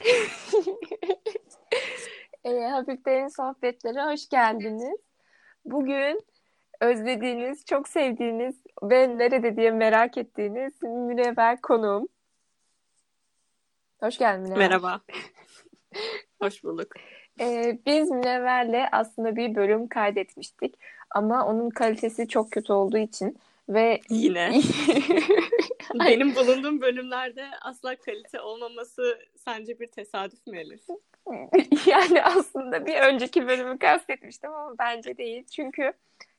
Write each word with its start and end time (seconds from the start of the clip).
e, 2.44 2.60
Hafiflerin 2.60 3.28
sohbetlere 3.28 4.12
hoş 4.12 4.28
geldiniz. 4.28 5.00
Bugün 5.64 6.20
özlediğiniz, 6.80 7.64
çok 7.64 7.88
sevdiğiniz 7.88 8.56
ve 8.82 9.18
nerede 9.18 9.56
diye 9.56 9.70
merak 9.70 10.18
ettiğiniz 10.18 10.82
Münevver 10.82 11.60
konuğum. 11.60 12.08
Hoş 14.00 14.18
geldin 14.18 14.42
Münevver. 14.42 14.58
Merhaba. 14.58 15.00
hoş 16.42 16.64
bulduk. 16.64 16.88
E, 17.40 17.78
biz 17.86 18.10
Münevver'le 18.10 18.88
aslında 18.92 19.36
bir 19.36 19.54
bölüm 19.54 19.88
kaydetmiştik 19.88 20.74
ama 21.10 21.46
onun 21.46 21.70
kalitesi 21.70 22.28
çok 22.28 22.50
kötü 22.50 22.72
olduğu 22.72 22.98
için 22.98 23.38
ve 23.68 24.00
Yine. 24.10 24.60
Benim 25.94 26.34
bulunduğum 26.34 26.80
bölümlerde 26.80 27.44
asla 27.62 27.96
kalite 27.96 28.40
olmaması 28.40 29.18
sence 29.36 29.80
bir 29.80 29.86
tesadüf 29.86 30.46
mü 30.46 30.58
Elif? 30.58 30.82
yani 31.86 32.22
aslında 32.22 32.86
bir 32.86 33.00
önceki 33.00 33.48
bölümü 33.48 33.78
kastetmiştim 33.78 34.52
ama 34.52 34.74
bence 34.78 35.16
değil. 35.18 35.44
Çünkü 35.52 35.92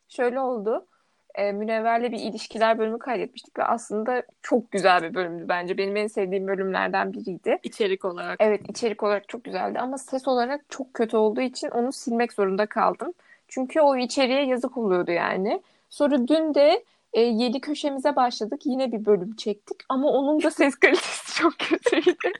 şöyle 0.08 0.40
oldu. 0.40 0.88
E, 1.36 1.52
Münevver'le 1.52 2.12
bir 2.12 2.20
ilişkiler 2.20 2.80
bölümü 2.80 3.00
kaydetmiştik 3.00 3.60
ve 3.60 3.64
aslında 3.64 4.24
çok 4.42 4.72
güzel 4.72 5.04
bir 5.04 5.14
bölümdü 5.14 5.46
bence. 5.50 5.78
Benim 5.78 5.96
en 5.96 6.08
sevdiğim 6.08 6.48
bölümlerden 6.48 7.14
biriydi. 7.14 7.60
İçerik 7.64 8.06
olarak. 8.06 8.38
Evet 8.40 8.70
içerik 8.70 9.04
olarak 9.04 9.30
çok 9.30 9.44
güzeldi 9.44 9.80
ama 9.80 9.98
ses 9.98 10.28
olarak 10.28 10.62
çok 10.70 10.94
kötü 10.94 11.18
olduğu 11.18 11.42
için 11.42 11.70
onu 11.70 11.92
silmek 11.92 12.34
zorunda 12.34 12.66
kaldım. 12.66 13.14
Çünkü 13.48 13.82
o 13.82 13.98
içeriğe 13.98 14.46
yazık 14.46 14.78
oluyordu 14.78 15.12
yani. 15.12 15.62
Sonra 15.90 16.28
dün 16.28 16.54
de 16.54 16.84
e, 17.16 17.22
yedi 17.22 17.62
köşemize 17.62 18.16
başladık. 18.16 18.62
Yine 18.66 18.92
bir 18.92 19.06
bölüm 19.06 19.36
çektik 19.36 19.78
ama 19.90 20.10
onun 20.10 20.44
da 20.44 20.52
ses 20.52 20.76
kalitesi 20.76 21.36
çok 21.42 21.54
kötüydü. 21.60 22.32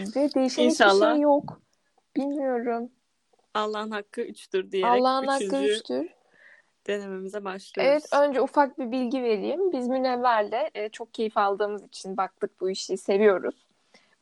Ve 0.00 0.34
değişen 0.34 0.62
İnşallah. 0.62 0.94
hiçbir 0.94 1.14
şey 1.14 1.20
yok. 1.20 1.60
Bilmiyorum. 2.16 2.90
Allah'ın 3.54 3.90
hakkı 3.90 4.20
üçtür 4.20 4.72
diyerek 4.72 4.92
Allah'ın 4.92 5.26
hakkı 5.26 5.64
üçtür. 5.64 6.08
denememize 6.86 7.44
başlıyoruz. 7.44 7.92
Evet 7.92 8.22
önce 8.28 8.40
ufak 8.40 8.78
bir 8.78 8.90
bilgi 8.90 9.22
vereyim. 9.22 9.72
Biz 9.72 9.88
Münevver'le 9.88 10.70
e, 10.74 10.88
çok 10.88 11.14
keyif 11.14 11.36
aldığımız 11.36 11.84
için 11.84 12.16
baktık 12.16 12.60
bu 12.60 12.70
işi 12.70 12.96
seviyoruz. 12.96 13.66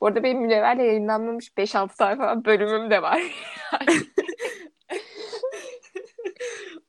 Bu 0.01 0.07
arada 0.07 0.23
benim 0.23 0.41
Münevver'le 0.41 0.79
yayınlanmamış 0.79 1.47
5-6 1.57 1.97
tane 1.97 2.17
falan 2.17 2.45
bölümüm 2.45 2.91
de 2.91 3.01
var. 3.01 3.21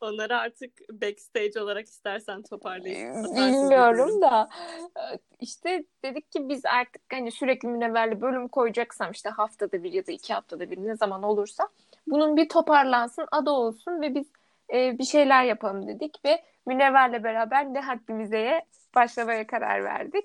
Onları 0.01 0.39
artık 0.39 0.73
backstage 0.89 1.61
olarak 1.61 1.87
istersen 1.87 2.43
toparlayıp 2.43 3.17
atarsın 3.17 3.37
Bilmiyorum 3.37 4.23
da 4.23 4.49
e, 4.97 5.03
işte 5.41 5.85
dedik 6.05 6.33
ki 6.33 6.49
biz 6.49 6.67
artık 6.67 7.03
hani 7.13 7.31
sürekli 7.31 7.69
Münevver'le 7.69 8.21
bölüm 8.21 8.49
koyacaksam 8.49 9.11
işte 9.11 9.29
haftada 9.29 9.83
bir 9.83 9.93
ya 9.93 10.07
da 10.07 10.13
iki 10.13 10.35
haftada 10.35 10.71
bir 10.71 10.77
ne 10.77 10.97
zaman 10.97 11.23
olursa 11.23 11.69
bunun 12.07 12.37
bir 12.37 12.49
toparlansın 12.49 13.27
adı 13.33 13.51
olsun 13.51 14.01
ve 14.01 14.15
biz 14.15 14.27
e, 14.73 14.99
bir 14.99 15.05
şeyler 15.05 15.45
yapalım 15.45 15.89
dedik 15.89 16.21
ve 16.25 16.45
Münevver'le 16.67 17.25
beraber 17.25 17.75
Ne 17.75 17.81
Haddimize'ye 17.81 18.65
başlamaya 18.95 19.47
karar 19.47 19.85
verdik. 19.85 20.25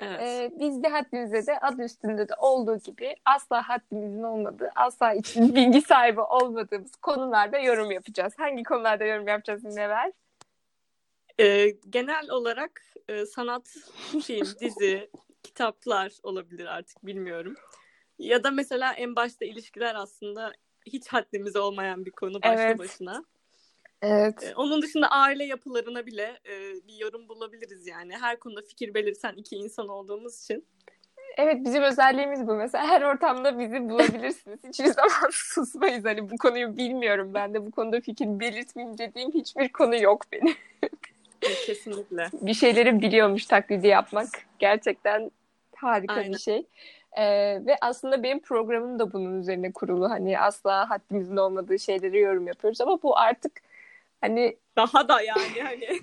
Evet. 0.00 0.20
E, 0.20 0.50
biz 0.60 0.76
Ne 0.76 0.88
Haddimize 0.88 1.46
de 1.46 1.58
adı 1.58 1.82
üstünde 1.82 2.28
de 2.28 2.34
olduğu 2.38 2.78
gibi 2.78 3.14
asla 3.24 3.68
haddimizin 3.68 4.22
olmadığı, 4.22 4.70
asla 4.74 5.12
için 5.14 5.54
bilgi 5.54 5.82
sahibi 5.82 6.20
olmadığımız 6.20 6.96
konularda 6.96 7.58
yorum 7.58 7.90
yapacağız. 7.90 8.32
Hangi 8.36 8.62
konularda 8.62 9.04
yorum 9.04 9.28
yapacağız 9.28 9.64
Münevver? 9.64 10.12
Ee, 11.40 11.70
genel 11.90 12.30
olarak 12.30 12.82
e, 13.08 13.26
sanat, 13.26 13.76
film, 14.22 14.46
dizi, 14.60 15.10
kitaplar 15.42 16.12
olabilir 16.22 16.66
artık 16.66 17.06
bilmiyorum. 17.06 17.54
Ya 18.18 18.44
da 18.44 18.50
mesela 18.50 18.92
en 18.92 19.16
başta 19.16 19.44
ilişkiler 19.44 19.94
aslında 19.94 20.52
hiç 20.86 21.08
haddimize 21.08 21.58
olmayan 21.58 22.04
bir 22.04 22.10
konu 22.10 22.42
başlı 22.42 22.62
Evet. 22.62 22.78
başına. 22.78 23.24
Evet. 24.02 24.52
Onun 24.56 24.82
dışında 24.82 25.08
aile 25.08 25.44
yapılarına 25.44 26.06
bile 26.06 26.40
e, 26.48 26.54
bir 26.88 26.94
yorum 27.00 27.28
bulabiliriz 27.28 27.86
yani. 27.86 28.12
Her 28.20 28.38
konuda 28.38 28.62
fikir 28.62 28.94
belirten 28.94 29.34
iki 29.36 29.56
insan 29.56 29.88
olduğumuz 29.88 30.42
için. 30.42 30.64
Evet 31.36 31.56
bizim 31.64 31.82
özelliğimiz 31.82 32.46
bu. 32.46 32.54
Mesela 32.54 32.86
her 32.86 33.02
ortamda 33.02 33.58
bizi 33.58 33.88
bulabilirsiniz. 33.88 34.58
Hiçbir 34.68 34.86
zaman 34.86 35.30
susmayız. 35.30 36.04
Hani 36.04 36.30
bu 36.30 36.36
konuyu 36.36 36.76
bilmiyorum. 36.76 37.30
Ben 37.34 37.54
de 37.54 37.66
bu 37.66 37.70
konuda 37.70 38.00
fikir 38.00 38.40
belirtmeyeyim 38.40 38.98
dediğim 38.98 39.32
hiçbir 39.32 39.68
konu 39.68 39.96
yok 39.96 40.22
benim. 40.32 40.54
Kesinlikle. 41.66 42.26
Bir 42.42 42.54
şeyleri 42.54 43.00
biliyormuş 43.00 43.46
taklidi 43.46 43.86
yapmak. 43.86 44.28
Gerçekten 44.58 45.30
harika 45.76 46.14
Aynen. 46.14 46.32
bir 46.32 46.38
şey. 46.38 46.66
Ee, 47.18 47.24
ve 47.66 47.76
aslında 47.80 48.22
benim 48.22 48.40
programım 48.40 48.98
da 48.98 49.12
bunun 49.12 49.40
üzerine 49.40 49.72
kurulu. 49.72 50.10
Hani 50.10 50.38
asla 50.38 50.90
haddimizin 50.90 51.36
olmadığı 51.36 51.78
şeyleri 51.78 52.18
yorum 52.18 52.46
yapıyoruz. 52.46 52.80
Ama 52.80 53.02
bu 53.02 53.18
artık 53.18 53.52
hani 54.22 54.58
Daha 54.76 55.08
da 55.08 55.20
yani 55.22 55.62
hani 55.62 56.00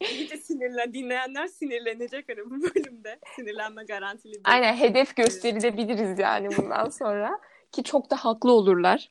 iyice 0.12 0.36
sinirlen 0.36 0.94
dinleyenler 0.94 1.46
sinirlenecek 1.46 2.28
hani 2.28 2.50
bu 2.50 2.62
bölümde. 2.62 3.18
Sinirlenme 3.36 3.84
garantili 3.84 4.32
değil. 4.32 4.44
aynen 4.44 4.74
hedef 4.74 5.16
gösterilebiliriz 5.16 6.18
yani 6.18 6.48
bundan 6.56 6.88
sonra. 6.88 7.40
Ki 7.72 7.84
çok 7.84 8.10
da 8.10 8.16
haklı 8.16 8.52
olurlar. 8.52 9.10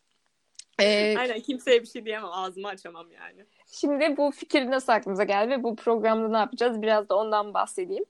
Ee, 0.81 1.17
Aynen 1.17 1.39
kimseye 1.39 1.81
bir 1.81 1.87
şey 1.87 2.05
diyemem. 2.05 2.29
Ağzımı 2.31 2.67
açamam 2.67 3.11
yani. 3.11 3.45
Şimdi 3.71 4.17
bu 4.17 4.31
fikir 4.31 4.71
nasıl 4.71 4.93
aklımıza 4.93 5.23
geldi 5.23 5.49
ve 5.49 5.63
bu 5.63 5.75
programda 5.75 6.29
ne 6.29 6.37
yapacağız? 6.37 6.81
Biraz 6.81 7.09
da 7.09 7.15
ondan 7.15 7.53
bahsedeyim. 7.53 8.05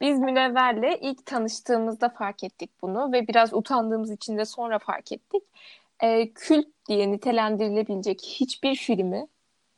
Biz 0.00 0.18
Münevver'le 0.18 0.98
ilk 1.00 1.26
tanıştığımızda 1.26 2.08
fark 2.08 2.44
ettik 2.44 2.70
bunu 2.82 3.12
ve 3.12 3.28
biraz 3.28 3.54
utandığımız 3.54 4.10
için 4.10 4.38
de 4.38 4.44
sonra 4.44 4.78
fark 4.78 5.12
ettik. 5.12 5.42
Ee, 6.02 6.32
kült 6.34 6.66
diye 6.88 7.12
nitelendirilebilecek 7.12 8.22
hiçbir 8.22 8.74
filmi, 8.74 9.26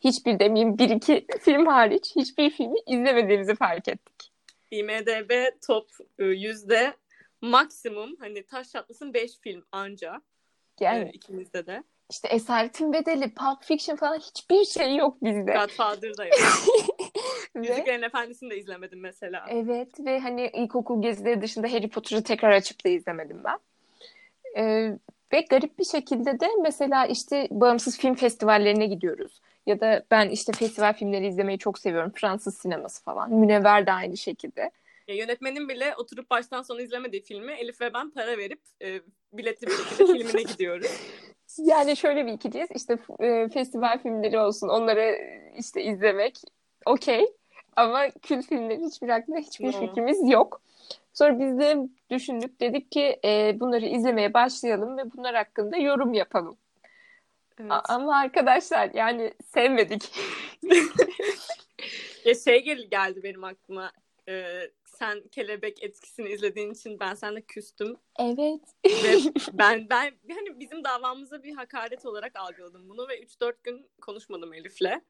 hiçbir 0.00 0.38
demeyeyim 0.38 0.78
bir 0.78 0.90
iki 0.90 1.26
film 1.40 1.66
hariç 1.66 2.12
hiçbir 2.16 2.50
filmi 2.50 2.78
izlemediğimizi 2.86 3.54
fark 3.54 3.88
ettik. 3.88 4.32
IMDB 4.70 5.30
top 5.66 5.88
e, 6.18 6.24
yüzde 6.24 6.94
maksimum 7.40 8.16
hani 8.20 8.46
taş 8.46 8.70
çatlasın 8.70 9.14
5 9.14 9.38
film 9.38 9.64
anca. 9.72 10.20
Yani 10.80 11.08
e, 11.08 11.10
ikimizde 11.12 11.66
de. 11.66 11.82
işte 12.10 12.28
Esaretin 12.28 12.92
Bedeli, 12.92 13.34
Pulp 13.34 13.64
Fiction 13.64 13.96
falan 13.96 14.18
hiçbir 14.18 14.64
şey 14.64 14.96
yok 14.96 15.22
bizde. 15.22 15.52
Godfather 15.52 16.16
da 16.16 16.24
yok. 16.24 16.34
Yüzüklerin 17.54 18.02
Efendisi'ni 18.02 18.50
de 18.50 18.58
izlemedim 18.58 19.00
mesela. 19.00 19.46
Evet 19.48 20.00
ve 20.00 20.20
hani 20.20 20.50
ilkokul 20.54 21.02
gezileri 21.02 21.40
dışında 21.42 21.72
Harry 21.72 21.88
Potter'ı 21.88 22.22
tekrar 22.22 22.50
açıp 22.50 22.84
da 22.84 22.88
izlemedim 22.88 23.40
ben. 23.44 23.58
Ee, 24.56 24.98
ve 25.32 25.40
garip 25.40 25.78
bir 25.78 25.84
şekilde 25.84 26.40
de 26.40 26.48
mesela 26.62 27.06
işte 27.06 27.48
bağımsız 27.50 27.98
film 27.98 28.14
festivallerine 28.14 28.86
gidiyoruz. 28.86 29.40
Ya 29.66 29.80
da 29.80 30.04
ben 30.10 30.28
işte 30.28 30.52
festival 30.52 30.92
filmleri 30.92 31.26
izlemeyi 31.26 31.58
çok 31.58 31.78
seviyorum. 31.78 32.12
Fransız 32.14 32.58
sineması 32.58 33.02
falan. 33.02 33.32
Münevver 33.32 33.86
de 33.86 33.92
aynı 33.92 34.16
şekilde. 34.16 34.70
Ya, 35.08 35.14
yönetmenin 35.14 35.68
bile 35.68 35.94
oturup 35.96 36.30
baştan 36.30 36.62
sona 36.62 36.82
izlemediği 36.82 37.22
filmi 37.22 37.52
Elif 37.52 37.80
ve 37.80 37.94
ben 37.94 38.10
para 38.10 38.38
verip 38.38 38.60
e, 38.82 39.00
biletli 39.32 39.66
bir 39.66 39.72
şekilde 39.72 40.12
filmine 40.18 40.42
gidiyoruz. 40.42 41.00
Yani 41.58 41.96
şöyle 41.96 42.26
bir 42.26 42.32
ikiliyiz. 42.32 42.68
İşte 42.74 42.98
e, 43.20 43.48
festival 43.48 43.98
filmleri 44.02 44.38
olsun. 44.38 44.68
Onları 44.68 45.18
işte 45.58 45.82
izlemek 45.82 46.40
okey. 46.86 47.26
Ama 47.76 48.10
kült 48.22 48.46
filmleri 48.46 48.80
hiçbir 48.80 49.08
hakkında 49.08 49.38
hiçbir 49.38 49.66
No. 49.66 49.80
fikrimiz 49.80 50.30
yok. 50.30 50.62
Sonra 51.12 51.38
biz 51.38 51.58
de 51.58 51.76
düşündük. 52.10 52.60
Dedik 52.60 52.90
ki 52.92 53.20
e, 53.24 53.60
bunları 53.60 53.86
izlemeye 53.86 54.34
başlayalım 54.34 54.98
ve 54.98 55.02
bunlar 55.16 55.34
hakkında 55.34 55.76
yorum 55.76 56.14
yapalım. 56.14 56.56
Evet. 57.60 57.72
A- 57.72 57.82
Ama 57.94 58.16
arkadaşlar 58.16 58.90
yani 58.94 59.34
sevmedik. 59.54 60.10
Ya 62.24 62.34
şey 62.34 62.62
gel 62.64 62.86
geldi 62.90 63.22
benim 63.22 63.44
aklıma. 63.44 63.92
E, 64.28 64.60
sen 64.84 65.22
kelebek 65.32 65.82
etkisini 65.82 66.28
izlediğin 66.28 66.72
için 66.72 67.00
ben 67.00 67.14
seninle 67.14 67.40
küstüm 67.40 67.96
Evet. 68.18 68.60
ve 68.86 69.16
ben 69.52 69.86
ben 69.90 70.12
hani 70.28 70.60
bizim 70.60 70.84
davamıza 70.84 71.42
bir 71.42 71.54
hakaret 71.54 72.06
olarak 72.06 72.36
algıladım 72.36 72.88
bunu 72.88 73.08
ve 73.08 73.20
3-4 73.22 73.54
gün 73.64 73.86
konuşmadım 74.00 74.54
Elif'le. 74.54 74.80
Yani 74.82 75.00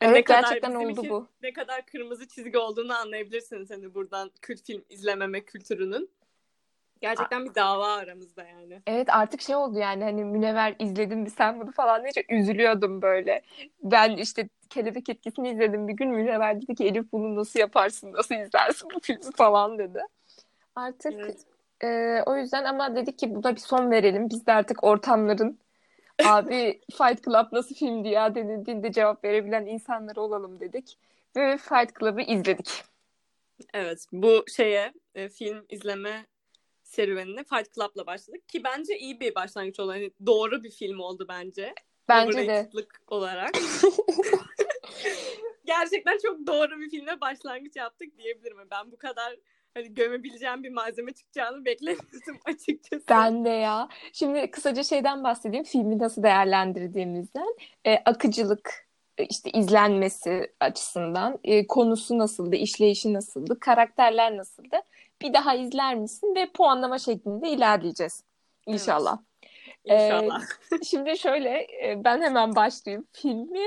Evet 0.00 0.14
ne 0.16 0.22
kadar 0.24 0.42
gerçekten 0.42 0.74
oldu 0.74 1.02
bu. 1.08 1.28
Ne 1.42 1.52
kadar 1.52 1.86
kırmızı 1.86 2.28
çizgi 2.28 2.58
olduğunu 2.58 2.94
anlayabilirsiniz 2.94 3.70
hani 3.70 3.94
buradan 3.94 4.30
kült 4.42 4.66
film 4.66 4.84
izlememe 4.88 5.40
kültürünün. 5.44 6.10
Gerçekten 7.00 7.44
bir 7.44 7.54
dava 7.54 7.92
aramızda 7.92 8.44
yani. 8.44 8.82
Evet 8.86 9.08
artık 9.10 9.40
şey 9.40 9.56
oldu 9.56 9.78
yani 9.78 10.04
hani 10.04 10.24
Münevver 10.24 10.74
izledin 10.78 11.18
mi 11.18 11.30
sen 11.30 11.60
bunu 11.60 11.72
falan 11.72 12.02
deyince 12.02 12.24
üzülüyordum 12.30 13.02
böyle. 13.02 13.42
Ben 13.82 14.16
işte 14.16 14.48
Kelebek 14.70 15.08
Etkisi'ni 15.08 15.50
izledim 15.50 15.88
bir 15.88 15.92
gün 15.92 16.10
Münevver 16.10 16.62
dedi 16.62 16.74
ki 16.74 16.84
Elif 16.84 17.12
bunu 17.12 17.36
nasıl 17.36 17.60
yaparsın 17.60 18.12
nasıl 18.12 18.34
izlersin 18.34 18.88
bu 18.94 19.00
filmi 19.00 19.32
falan 19.36 19.78
dedi. 19.78 20.00
Artık 20.76 21.12
Evet. 21.12 21.38
e, 21.84 22.22
o 22.26 22.36
yüzden 22.36 22.64
ama 22.64 22.96
dedik 22.96 23.18
ki 23.18 23.34
buna 23.34 23.54
bir 23.54 23.60
son 23.60 23.90
verelim. 23.90 24.30
Biz 24.30 24.46
de 24.46 24.52
artık 24.52 24.84
ortamların 24.84 25.58
abi 26.24 26.80
Fight 26.92 27.24
Club 27.24 27.52
nasıl 27.52 27.74
filmdi 27.74 28.08
ya 28.08 28.34
denildiğinde 28.34 28.92
cevap 28.92 29.24
verebilen 29.24 29.66
insanlar 29.66 30.16
olalım 30.16 30.60
dedik. 30.60 30.98
Ve 31.36 31.56
Fight 31.56 31.98
Club'ı 32.00 32.22
izledik. 32.22 32.84
Evet, 33.74 34.06
bu 34.12 34.44
şeye 34.56 34.92
e, 35.14 35.28
film 35.28 35.66
izleme 35.68 36.26
serüvenine 36.86 37.44
Fight 37.44 37.74
Club'la 37.74 38.06
başladık. 38.06 38.48
Ki 38.48 38.64
bence 38.64 38.98
iyi 38.98 39.20
bir 39.20 39.34
başlangıç 39.34 39.80
oldu. 39.80 39.92
Hani 39.92 40.10
doğru 40.26 40.64
bir 40.64 40.70
film 40.70 41.00
oldu 41.00 41.26
bence. 41.28 41.74
Bence 42.08 42.48
de. 42.48 42.70
olarak. 43.06 43.50
Gerçekten 45.64 46.18
çok 46.22 46.46
doğru 46.46 46.80
bir 46.80 46.90
filme 46.90 47.20
başlangıç 47.20 47.76
yaptık 47.76 48.18
diyebilirim. 48.18 48.58
Ben 48.70 48.92
bu 48.92 48.96
kadar 48.96 49.36
hani 49.74 49.94
gömebileceğim 49.94 50.62
bir 50.62 50.70
malzeme 50.70 51.12
çıkacağını 51.12 51.64
beklemiyordum 51.64 52.38
açıkçası. 52.44 53.04
Ben 53.08 53.44
de 53.44 53.48
ya. 53.48 53.88
Şimdi 54.12 54.50
kısaca 54.50 54.82
şeyden 54.82 55.24
bahsedeyim. 55.24 55.64
Filmi 55.64 55.98
nasıl 55.98 56.22
değerlendirdiğimizden. 56.22 57.54
E, 57.86 57.96
akıcılık, 58.04 58.85
işte 59.18 59.50
izlenmesi 59.50 60.52
açısından 60.60 61.38
e, 61.44 61.66
konusu 61.66 62.18
nasıldı, 62.18 62.56
işleyişi 62.56 63.14
nasıldı, 63.14 63.60
karakterler 63.60 64.36
nasıldı? 64.36 64.76
Bir 65.22 65.34
daha 65.34 65.54
izler 65.54 65.94
misin 65.94 66.34
ve 66.34 66.46
puanlama 66.46 66.98
şeklinde 66.98 67.50
ilerleyeceğiz. 67.50 68.24
İnşallah. 68.66 69.18
Evet. 69.84 70.12
İnşallah. 70.12 70.42
Ee, 70.42 70.84
şimdi 70.84 71.18
şöyle 71.18 71.50
e, 71.60 72.04
ben 72.04 72.22
hemen 72.22 72.56
başlayayım. 72.56 73.06
Filmi 73.12 73.66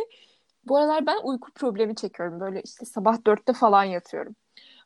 bu 0.63 0.77
aralar 0.77 1.05
ben 1.05 1.19
uyku 1.23 1.51
problemi 1.51 1.95
çekiyorum. 1.95 2.39
Böyle 2.39 2.61
işte 2.61 2.85
sabah 2.85 3.25
dörtte 3.25 3.53
falan 3.53 3.83
yatıyorum. 3.83 4.35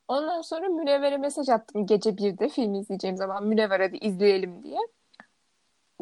Ondan 0.07 0.41
sonra 0.41 0.69
Münevver'e 0.69 1.17
mesaj 1.17 1.49
attım 1.49 1.85
gece 1.85 2.17
birde 2.17 2.49
film 2.49 2.73
izleyeceğim 2.73 3.17
zaman. 3.17 3.47
Münevver 3.47 3.79
hadi 3.79 3.97
izleyelim 3.97 4.63
diye. 4.63 4.79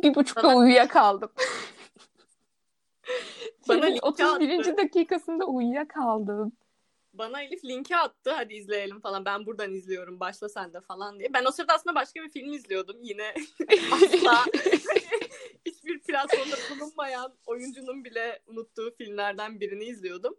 Bir 0.03 0.15
buçukta 0.15 0.43
Bana... 0.43 0.57
uyuyakaldım. 0.57 1.31
Bana 3.67 3.81
Filmin 3.81 3.99
31. 4.01 4.59
Attı. 4.59 4.77
dakikasında 4.77 5.45
uyuyakaldım. 5.45 6.51
Bana 7.13 7.41
Elif 7.41 7.65
linki 7.65 7.97
attı. 7.97 8.31
Hadi 8.35 8.53
izleyelim 8.53 8.99
falan. 8.99 9.25
Ben 9.25 9.45
buradan 9.45 9.73
izliyorum. 9.73 10.19
Başla 10.19 10.49
sen 10.49 10.73
de 10.73 10.81
falan 10.81 11.19
diye. 11.19 11.33
Ben 11.33 11.45
o 11.45 11.51
sırada 11.51 11.73
aslında 11.73 11.95
başka 11.95 12.23
bir 12.23 12.29
film 12.29 12.53
izliyordum. 12.53 12.97
Yine 13.01 13.33
asla 13.91 14.45
hiçbir 15.65 15.99
platformda 15.99 16.55
bulunmayan 16.71 17.33
oyuncunun 17.45 18.03
bile 18.05 18.39
unuttuğu 18.47 18.95
filmlerden 18.97 19.59
birini 19.59 19.83
izliyordum. 19.83 20.35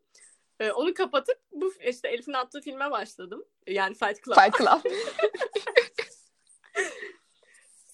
Ee, 0.61 0.73
onu 0.73 0.95
kapatıp 0.95 1.39
bu 1.53 1.73
işte 1.89 2.09
Elif'in 2.09 2.33
attığı 2.33 2.61
filme 2.61 2.91
başladım. 2.91 3.45
Yani 3.67 3.95
Fight 3.95 4.25
Club. 4.25 4.35
Fight 4.35 4.59
Club. 4.59 4.93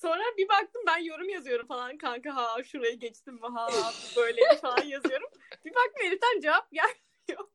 Sonra 0.03 0.23
bir 0.39 0.49
baktım 0.49 0.83
ben 0.87 0.99
yorum 0.99 1.29
yazıyorum 1.29 1.67
falan 1.67 1.99
kanka 1.99 2.37
ha 2.37 2.63
şurayı 2.63 2.99
geçtim 2.99 3.35
mi 3.35 3.47
ha 3.55 3.69
böyle 4.17 4.41
falan 4.63 4.85
yazıyorum. 4.85 5.29
Bir 5.65 5.71
baktım 5.71 6.07
Elif'ten 6.07 6.41
cevap 6.41 6.71
gelmiyor. 6.73 7.49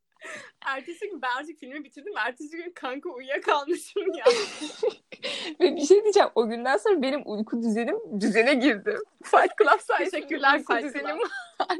Ertesi 0.66 1.10
gün 1.10 1.22
ben 1.22 1.36
artık 1.40 1.60
filmi 1.60 1.84
bitirdim. 1.84 2.14
Ertesi 2.18 2.58
gün 2.58 2.72
kanka 2.72 3.10
uyuyakalmışım 3.10 4.14
ya. 4.14 4.26
Ve 5.60 5.76
bir 5.76 5.86
şey 5.86 6.04
diyeceğim. 6.04 6.30
O 6.36 6.50
günden 6.50 6.78
sonra 6.78 7.02
benim 7.02 7.22
uyku 7.26 7.62
düzenim 7.62 8.22
düzene 8.22 8.54
girdi. 8.54 8.98
Fight 9.24 9.58
Club 9.62 9.80
sayesinde 9.80 10.10
Teşekkürler 10.12 10.58
uyku 10.58 10.74
Fight 10.74 10.84
düzenim 10.84 11.20
var. 11.20 11.30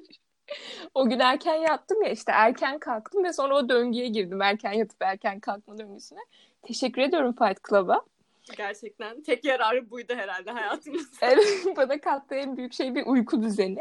o 0.94 1.10
gün 1.10 1.20
erken 1.20 1.56
yattım 1.56 2.04
ya 2.04 2.10
işte 2.10 2.32
erken 2.32 2.80
kalktım 2.80 3.24
ve 3.24 3.34
sonra 3.34 3.56
o 3.56 3.70
döngüye 3.70 4.08
girdim. 4.08 4.42
Erken 4.42 4.74
yatıp 4.74 5.02
erken 5.02 5.40
kalkma 5.40 5.78
döngüsüne. 5.78 6.22
Teşekkür 6.62 7.02
ediyorum 7.02 7.36
Fight 7.40 7.60
Club'a. 7.70 8.06
Gerçekten. 8.58 9.22
Tek 9.22 9.46
yararı 9.46 9.92
buydu 9.92 10.14
herhalde 10.16 10.52
hayatımızda. 10.52 11.18
evet, 11.22 11.78
bana 11.78 12.02
kattığı 12.02 12.36
en 12.36 12.58
büyük 12.58 12.74
şey 12.74 12.96
bir 12.96 13.06
uyku 13.06 13.44
düzeni. 13.44 13.80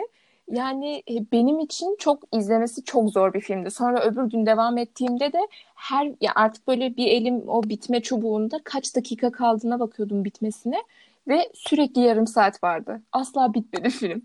Yani 0.48 1.02
e, 1.10 1.32
benim 1.32 1.60
için 1.60 1.96
çok 1.98 2.22
izlemesi 2.32 2.84
çok 2.84 3.10
zor 3.10 3.34
bir 3.34 3.40
filmdi. 3.40 3.70
Sonra 3.70 4.04
öbür 4.04 4.30
gün 4.30 4.46
devam 4.46 4.78
ettiğimde 4.78 5.32
de 5.32 5.48
her 5.74 6.12
ya 6.20 6.32
artık 6.34 6.68
böyle 6.68 6.96
bir 6.96 7.06
elim 7.06 7.48
o 7.48 7.62
bitme 7.62 8.02
çubuğunda 8.02 8.60
kaç 8.64 8.96
dakika 8.96 9.32
kaldığına 9.32 9.80
bakıyordum 9.80 10.24
bitmesine 10.24 10.82
ve 11.28 11.50
sürekli 11.54 12.00
yarım 12.00 12.26
saat 12.26 12.64
vardı. 12.64 13.02
Asla 13.12 13.54
bitmedi 13.54 13.90
film. 13.98 14.22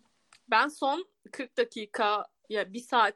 Ben 0.47 0.67
son 0.67 1.05
40 1.31 1.57
dakika 1.57 2.25
ya 2.49 2.73
bir 2.73 2.79
saat 2.79 3.15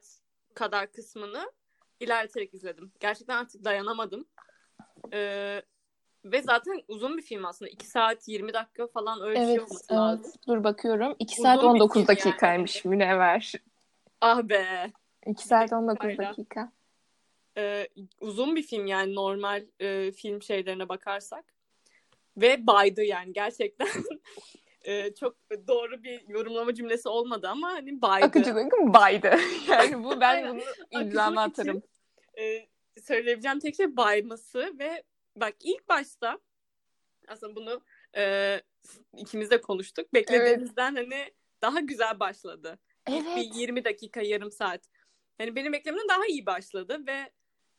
kadar 0.54 0.92
kısmını 0.92 1.52
ilerleterek 2.00 2.54
izledim. 2.54 2.92
Gerçekten 3.00 3.38
artık 3.38 3.66
dayanamadım. 3.66 4.26
Ee, 5.14 5.62
ve 6.26 6.42
zaten 6.42 6.82
uzun 6.88 7.18
bir 7.18 7.22
film 7.22 7.46
aslında. 7.46 7.70
2 7.70 7.88
saat 7.88 8.28
20 8.28 8.54
dakika 8.54 8.88
falan 8.88 9.22
öyle 9.22 9.40
evet, 9.40 9.50
bir 9.50 9.54
şey 9.54 9.60
olması 9.60 9.86
evet. 9.90 10.00
lazım. 10.00 10.32
Dur 10.48 10.64
bakıyorum. 10.64 11.16
2 11.20 11.34
uzun 11.34 11.44
saat 11.44 11.64
19 11.64 12.08
dakikaymış 12.08 12.86
yani. 12.86 12.96
Münevver. 12.96 13.52
Ah 14.22 14.44
be. 14.44 14.92
2 15.26 15.48
saat 15.48 15.74
19 15.74 16.06
Aynen. 16.06 16.18
dakika. 16.18 16.72
Ee, 17.58 17.88
uzun 18.22 18.56
bir 18.56 18.64
film 18.64 18.86
yani 18.86 19.16
normal 19.16 19.66
e, 19.80 20.12
film 20.12 20.42
şeylerine 20.42 20.90
bakarsak. 20.90 21.46
Ve 22.38 22.68
baydı 22.68 23.04
yani 23.04 23.34
gerçekten. 23.34 23.88
e, 24.84 25.14
çok 25.14 25.36
doğru 25.68 26.04
bir 26.04 26.30
yorumlama 26.30 26.74
cümlesi 26.74 27.10
olmadı 27.10 27.48
ama 27.50 27.72
hani 27.72 28.02
baydı. 28.02 28.26
Akıcılık 28.26 28.74
baydı. 28.74 29.32
yani 29.70 30.04
bu 30.04 30.22
ben 30.22 30.50
bunu 30.50 30.62
imzama 31.02 31.42
atarım. 31.42 31.78
Için, 31.78 31.90
e, 32.44 32.68
söyleyebileceğim 33.02 33.60
tek 33.60 33.76
şey 33.76 33.98
bayması 33.98 34.74
ve 34.80 35.04
bak 35.36 35.56
ilk 35.60 35.90
başta 35.90 36.40
aslında 37.28 37.56
bunu 37.56 37.82
e, 38.18 38.62
ikimiz 39.18 39.52
de 39.52 39.62
konuştuk. 39.62 40.14
Beklediğimizden 40.14 40.96
evet. 40.96 41.12
hani 41.12 41.34
daha 41.62 41.80
güzel 41.80 42.20
başladı. 42.20 42.80
Evet. 43.08 43.36
Bir 43.36 43.54
20 43.54 43.86
dakika, 43.86 44.22
yarım 44.22 44.52
saat. 44.52 44.82
Yani 45.40 45.56
benim 45.56 45.74
beklemimden 45.74 46.10
daha 46.10 46.26
iyi 46.26 46.46
başladı 46.46 47.04
ve 47.08 47.32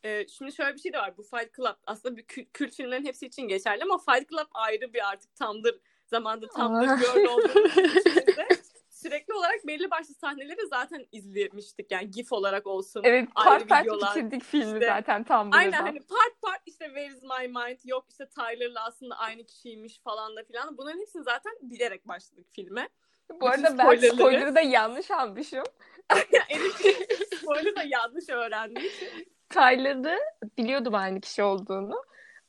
e, 0.05 0.29
şimdi 0.29 0.53
şöyle 0.53 0.75
bir 0.75 0.81
şey 0.81 0.93
de 0.93 0.99
var. 0.99 1.17
Bu 1.17 1.23
Fight 1.23 1.57
Club 1.57 1.77
aslında 1.87 2.17
bir 2.17 2.23
kült, 2.23 2.53
kült 2.53 2.75
filmlerin 2.75 3.05
hepsi 3.05 3.27
için 3.27 3.43
geçerli 3.43 3.83
ama 3.83 3.99
Fight 3.99 4.31
Club 4.31 4.47
ayrı 4.55 4.93
bir 4.93 5.09
artık 5.09 5.35
tamdır 5.35 5.81
zamanda 6.07 6.49
tamdır 6.49 6.87
girl 6.87 7.25
olduğunu 7.29 7.69
sürekli 9.03 9.35
olarak 9.35 9.67
belli 9.67 9.91
başlı 9.91 10.15
sahneleri 10.15 10.67
zaten 10.71 11.07
izlemiştik 11.13 11.91
yani 11.91 12.11
gif 12.11 12.33
olarak 12.33 12.67
olsun. 12.67 13.03
Evet 13.05 13.29
part 13.35 13.69
part 13.69 13.87
bitirdik 13.87 14.43
filmi 14.43 14.73
işte, 14.73 14.87
zaten 14.87 15.25
tam 15.25 15.47
burada. 15.47 15.57
Aynen 15.57 15.83
hani 15.83 16.01
part 16.01 16.43
part 16.43 16.61
işte 16.67 16.85
Where 16.85 17.07
is 17.07 17.23
my 17.23 17.49
mind 17.49 17.79
yok 17.85 18.07
işte 18.11 18.29
Tyler'la 18.29 18.85
aslında 18.85 19.19
aynı 19.19 19.45
kişiymiş 19.45 20.01
falan 20.01 20.37
da 20.37 20.45
filan. 20.45 20.79
Bunların 20.79 21.01
hepsini 21.01 21.23
zaten 21.23 21.53
bilerek 21.63 22.09
başladık 22.09 22.47
filme. 22.53 22.89
Bu 23.41 23.49
arada 23.49 23.79
ben 23.79 23.97
spoiler'ı 23.97 24.55
da 24.55 24.61
yanlış 24.61 25.11
almışım. 25.11 25.65
Elif 26.49 26.77
spoiler'ı 27.37 27.77
da 27.77 27.83
yanlış 27.83 28.29
öğrenmiş. 28.29 28.93
Tyler'ı 29.49 30.19
biliyordum 30.59 30.95
aynı 30.95 31.21
kişi 31.21 31.43
olduğunu. 31.43 32.05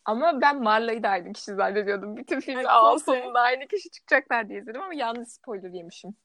Ama 0.05 0.41
ben 0.41 0.63
Marla'yı 0.63 1.03
da 1.03 1.09
aynı 1.09 1.33
kişi 1.33 1.55
zannediyordum. 1.55 2.17
Bütün 2.17 2.39
filmi 2.39 2.63
yani, 2.63 2.99
sonunda 2.99 3.39
aynı 3.39 3.67
kişi 3.67 3.89
çıkacaklar 3.91 4.49
diye 4.49 4.59
izledim 4.59 4.81
ama 4.81 4.93
yanlış 4.93 5.29
spoiler 5.29 5.69
yemişim. 5.69 6.15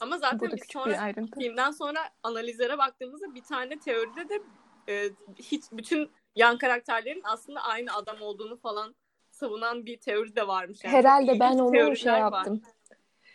Ama 0.00 0.18
zaten 0.18 0.50
biz 0.52 0.62
sonra 0.72 1.12
filmden 1.38 1.70
sonra 1.70 1.98
analizlere 2.22 2.78
baktığımızda 2.78 3.34
bir 3.34 3.42
tane 3.42 3.78
teoride 3.78 4.28
de 4.28 4.42
e, 4.88 5.10
hiç 5.36 5.64
bütün 5.72 6.10
yan 6.36 6.58
karakterlerin 6.58 7.22
aslında 7.24 7.60
aynı 7.60 7.94
adam 7.94 8.22
olduğunu 8.22 8.56
falan 8.56 8.94
savunan 9.30 9.86
bir 9.86 10.00
teori 10.00 10.36
de 10.36 10.46
varmış. 10.46 10.84
Yani 10.84 10.96
Herhalde 10.96 11.40
ben 11.40 11.58
onu 11.58 11.96
şey 11.96 12.12
yaptım. 12.12 12.54
Var. 12.54 12.72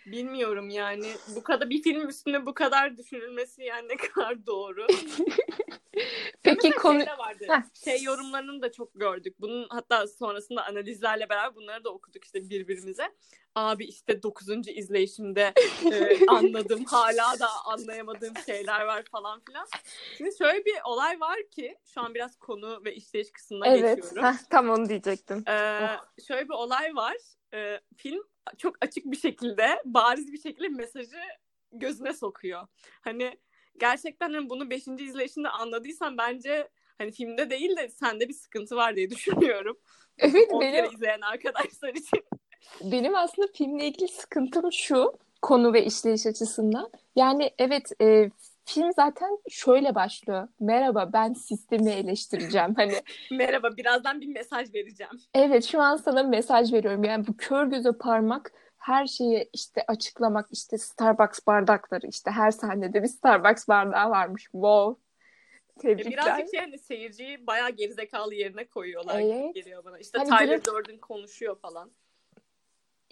Bilmiyorum 0.06 0.70
yani 0.70 1.08
bu 1.36 1.44
kadar 1.44 1.70
bir 1.70 1.84
film 1.84 2.10
üstünde 2.10 2.46
bu 2.46 2.54
kadar 2.54 2.98
düşünülmesi 2.98 3.64
yani 3.64 3.88
ne 3.90 3.98
kadar 3.98 4.46
doğru. 4.46 4.88
Peki 6.44 6.72
konu 6.72 7.04
şey 7.86 8.04
yorumlarını 8.04 8.62
da 8.62 8.72
çok 8.72 8.94
gördük. 8.96 9.36
Bunun 9.40 9.68
hatta 9.70 10.08
sonrasında 10.08 10.66
analizlerle 10.66 11.30
beraber 11.30 11.56
bunları 11.56 11.84
da 11.84 11.90
okuduk 11.90 12.26
işte 12.26 12.50
birbirimize. 12.50 13.12
Abi 13.56 13.86
işte 13.86 14.24
dokuzuncu 14.24 14.72
izleyişimde 14.72 15.54
e, 15.92 16.26
anladım. 16.28 16.86
Hala 16.86 17.40
da 17.40 17.48
anlayamadığım 17.66 18.34
şeyler 18.46 18.82
var 18.86 19.04
falan 19.12 19.42
filan. 19.48 19.68
Şimdi 20.18 20.38
şöyle 20.38 20.66
bir 20.66 20.76
olay 20.86 21.20
var 21.20 21.38
ki 21.52 21.78
şu 21.86 22.02
an 22.02 22.14
biraz 22.14 22.40
konu 22.40 22.82
ve 22.86 22.96
işleyiş 22.96 23.32
kısmına 23.32 23.68
evet. 23.68 23.96
geçiyorum. 23.96 24.26
Evet. 24.26 24.50
Tam 24.50 24.70
onu 24.70 24.90
diyecektim. 24.90 25.44
Ee, 25.48 25.80
oh. 25.84 26.24
Şöyle 26.28 26.50
bir 26.50 26.54
olay 26.54 26.96
var. 26.96 27.18
Ee, 27.54 27.80
film 27.98 28.24
çok 28.58 28.76
açık 28.82 29.06
bir 29.06 29.18
şekilde, 29.18 29.82
bariz 29.86 30.34
bir 30.34 30.42
şekilde 30.42 30.70
mesajı 30.70 31.18
gözüne 31.72 32.14
sokuyor. 32.14 32.68
Hani 33.02 33.38
gerçekten 33.80 34.34
hani 34.34 34.50
bunu 34.50 34.70
beşinci 34.70 35.06
izleyişinde 35.06 35.50
anladıysan 35.50 36.18
bence 36.18 36.70
hani 36.98 37.12
filmde 37.12 37.50
değil 37.50 37.78
de 37.78 37.90
sende 37.90 38.30
bir 38.30 38.34
sıkıntı 38.34 38.76
var 38.76 38.96
diye 38.96 39.10
düşünüyorum. 39.10 39.78
Evet 40.18 40.52
benim 40.62 40.86
izleyen 40.86 41.22
arkadaşlar 41.22 41.94
için. 41.94 42.24
Benim 42.82 43.16
aslında 43.16 43.48
filmle 43.54 43.88
ilgili 43.88 44.08
sıkıntım 44.08 44.72
şu 44.72 45.14
konu 45.42 45.74
ve 45.74 45.86
işleyiş 45.86 46.26
açısından. 46.26 46.92
Yani 47.16 47.52
evet 47.58 47.92
e, 48.02 48.30
film 48.66 48.92
zaten 48.92 49.38
şöyle 49.50 49.96
başlıyor. 49.96 50.48
Merhaba 50.60 51.10
ben 51.14 51.34
sistemi 51.34 51.92
eleştireceğim. 51.92 52.76
Hani 52.78 52.94
merhaba 53.32 53.78
birazdan 53.78 54.22
bir 54.22 54.28
mesaj 54.28 54.74
vereceğim. 54.74 55.14
Evet 55.34 55.64
şu 55.66 55.82
an 55.82 55.96
sana 55.96 56.24
mesaj 56.24 56.74
veriyorum. 56.74 57.04
Yani 57.04 57.28
bu 57.28 57.38
kör 57.38 57.66
göze 57.66 57.92
parmak 57.92 58.52
her 58.78 59.08
şeyi 59.08 59.50
işte 59.54 59.84
açıklamak 59.88 60.48
işte 60.52 60.78
Starbucks 60.78 61.40
bardakları 61.48 62.08
işte 62.08 62.32
her 62.32 62.52
sahnede 62.52 63.04
bir 63.04 63.08
Starbucks 63.08 63.68
bardağı 63.68 64.10
varmış. 64.10 64.44
Wow. 64.44 65.04
Tebrikler. 65.80 66.12
Birazcık 66.12 66.50
şey 66.52 66.60
hani 66.60 66.78
seyirciyi 66.78 67.48
bayağı 67.48 67.70
gerizekalı 67.70 68.36
yerine 68.36 68.66
koyuyorlar 68.66 69.20
evet. 69.20 69.56
geliyor 69.56 69.86
bana. 69.86 70.00
İşte 70.00 70.18
hani 70.18 70.30
Tyler 70.30 70.48
direkt... 70.48 70.68
Durden 70.68 70.98
konuşuyor 70.98 71.60
falan. 71.60 71.92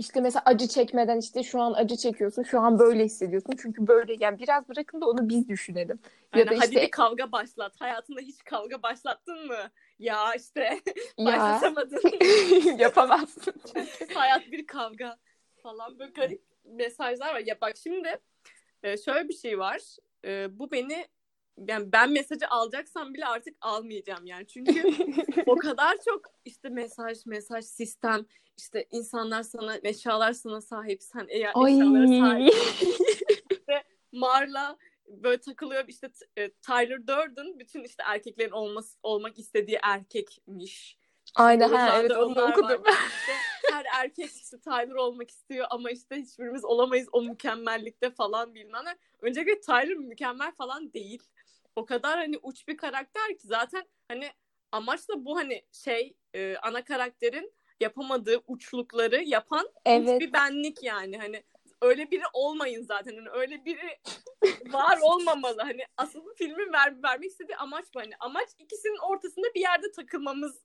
İşte 0.01 0.22
mesela 0.22 0.41
acı 0.46 0.67
çekmeden 0.67 1.17
işte 1.17 1.43
şu 1.43 1.62
an 1.62 1.74
acı 1.74 1.96
çekiyorsun. 1.96 2.43
Şu 2.43 2.60
an 2.60 2.79
böyle 2.79 3.03
hissediyorsun. 3.03 3.53
Çünkü 3.62 3.88
böyle 3.88 4.15
yani 4.20 4.39
biraz 4.39 4.70
bırakın 4.70 5.01
da 5.01 5.05
onu 5.05 5.29
biz 5.29 5.50
düşünelim. 5.50 6.00
Ya 6.36 6.50
da 6.50 6.53
işte... 6.53 6.65
hadi 6.65 6.75
bir 6.75 6.91
kavga 6.91 7.31
başlat. 7.31 7.81
Hayatında 7.81 8.20
hiç 8.20 8.43
kavga 8.43 8.84
başlattın 8.84 9.48
mı? 9.48 9.72
Ya 10.00 10.34
işte 10.36 10.79
ya. 11.17 11.25
başlatamadın. 11.25 12.01
Yapamazsın. 12.77 13.53
Hayat 14.13 14.51
bir 14.51 14.67
kavga 14.67 15.17
falan 15.63 16.00
böyle 16.00 16.12
garip 16.12 16.41
mesajlar 16.65 17.34
var. 17.34 17.41
Ya 17.46 17.62
bak 17.62 17.74
şimdi 17.84 18.20
e, 18.84 18.98
şöyle 18.98 19.29
bir 19.29 19.34
şey 19.34 19.60
var. 19.60 19.81
E, 20.25 20.60
bu 20.60 20.72
beni 20.72 21.05
yani 21.67 21.91
ben 21.91 22.11
mesajı 22.11 22.47
alacaksam 22.49 23.13
bile 23.13 23.25
artık 23.25 23.57
almayacağım 23.61 24.25
yani. 24.25 24.47
Çünkü 24.47 24.83
o 25.45 25.55
kadar 25.55 25.97
çok 26.05 26.21
işte 26.45 26.69
mesaj, 26.69 27.25
mesaj, 27.25 27.65
sistem, 27.65 28.25
işte 28.57 28.87
insanlar 28.91 29.43
sana, 29.43 29.77
eşyalar 29.83 30.33
sana 30.33 30.61
sahip, 30.61 31.03
sen 31.03 31.25
eğer 31.29 31.49
eşyalara 31.67 32.07
sahip. 32.07 32.53
işte 33.51 33.83
Marla 34.11 34.77
böyle 35.07 35.37
takılıyor 35.37 35.83
işte 35.87 36.11
e, 36.37 36.51
Tyler 36.51 37.07
Durden 37.07 37.59
bütün 37.59 37.83
işte 37.83 38.03
erkeklerin 38.05 38.51
olması 38.51 38.97
olmak 39.03 39.39
istediği 39.39 39.79
erkekmiş. 39.83 40.97
Aynen 41.35 41.69
ha 41.69 41.99
evet 41.99 42.11
onu 42.11 42.41
okudum. 42.41 42.83
İşte 42.87 43.33
her 43.71 43.85
erkek 44.03 44.31
işte 44.31 44.59
Tyler 44.59 44.95
olmak 44.95 45.29
istiyor 45.29 45.67
ama 45.69 45.91
işte 45.91 46.15
hiçbirimiz 46.15 46.65
olamayız 46.65 47.07
o 47.11 47.21
mükemmellikte 47.21 48.09
falan 48.09 48.55
bilmem 48.55 48.85
ne. 48.85 48.95
Öncelikle 49.21 49.59
Tyler 49.59 49.97
mükemmel 49.97 50.51
falan 50.51 50.93
değil 50.93 51.21
o 51.75 51.85
kadar 51.85 52.17
hani 52.17 52.37
uç 52.37 52.67
bir 52.67 52.77
karakter 52.77 53.37
ki 53.37 53.47
zaten 53.47 53.83
hani 54.07 54.31
amaç 54.71 55.09
da 55.09 55.25
bu 55.25 55.37
hani 55.37 55.65
şey 55.71 56.15
e, 56.33 56.57
ana 56.57 56.83
karakterin 56.83 57.53
yapamadığı 57.79 58.41
uçlukları 58.47 59.23
yapan 59.23 59.69
evet. 59.85 60.21
bir 60.21 60.33
benlik 60.33 60.83
yani. 60.83 61.17
Hani 61.17 61.43
öyle 61.81 62.11
biri 62.11 62.23
olmayın 62.33 62.83
zaten. 62.83 63.15
Hani 63.15 63.29
öyle 63.29 63.65
biri 63.65 63.99
var 64.73 64.99
olmamalı. 65.01 65.61
Hani 65.61 65.81
asıl 65.97 66.33
filmin 66.35 66.73
ver, 66.73 67.03
vermek 67.03 67.31
istediği 67.31 67.57
amaç 67.57 67.85
bu. 67.95 67.99
Hani 67.99 68.13
amaç 68.19 68.49
ikisinin 68.59 69.11
ortasında 69.11 69.47
bir 69.55 69.61
yerde 69.61 69.91
takılmamız 69.91 70.61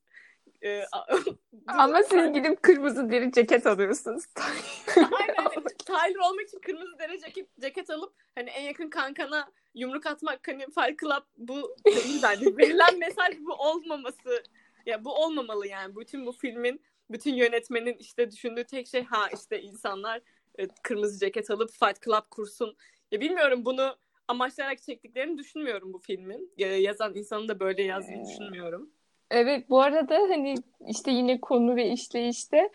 e, 0.65 0.83
Ama 1.67 2.03
siz 2.03 2.33
gidip 2.33 2.63
kırmızı 2.63 3.11
deri 3.11 3.33
ceket 3.33 3.67
alıyorsunuz. 3.67 4.25
Aynen. 4.97 5.51
Tyler 5.87 6.31
olmak 6.31 6.49
için 6.49 6.59
kırmızı 6.59 6.99
deri 6.99 7.21
ceket, 7.21 7.61
ceket 7.61 7.91
alıp 7.91 8.15
hani 8.35 8.51
en 8.51 8.63
yakın 8.63 8.91
kankana 8.91 9.49
yumruk 9.75 10.07
atmak 10.07 10.49
hani 10.49 10.65
Fight 10.65 11.01
Club 11.01 11.23
bu 11.37 11.77
değil 11.87 12.21
bence. 12.23 12.57
Verilen 12.57 12.99
mesaj 12.99 13.39
bu 13.39 13.53
olmaması. 13.53 14.43
Ya 14.87 15.05
bu 15.05 15.15
olmamalı 15.15 15.67
yani. 15.67 15.97
Bütün 15.97 16.27
bu 16.27 16.33
filmin 16.33 16.81
bütün 17.11 17.35
yönetmenin 17.35 17.97
işte 17.99 18.31
düşündüğü 18.31 18.65
tek 18.65 18.89
şey 18.89 19.05
ha 19.05 19.29
işte 19.35 19.63
insanlar 19.63 20.21
e, 20.59 20.69
kırmızı 20.83 21.19
ceket 21.19 21.51
alıp 21.51 21.71
Fight 21.71 22.03
Club 22.05 22.31
kursun. 22.31 22.77
Ya 23.13 23.21
bilmiyorum 23.21 23.65
bunu 23.65 23.97
amaçlayarak 24.29 24.83
çektiklerini 24.83 25.39
düşünmüyorum 25.39 25.93
bu 25.93 25.99
filmin. 25.99 26.53
Ya, 26.59 26.79
yazan 26.79 27.15
insanın 27.15 27.49
da 27.49 27.61
böyle 27.61 27.83
yazdığını 27.83 28.25
düşünmüyorum. 28.25 28.91
Evet 29.31 29.71
bu 29.71 29.83
arada 29.83 30.15
hani 30.15 30.55
işte 30.89 31.11
yine 31.11 31.41
konu 31.41 31.77
ve 31.77 31.91
işleyişte 31.91 32.71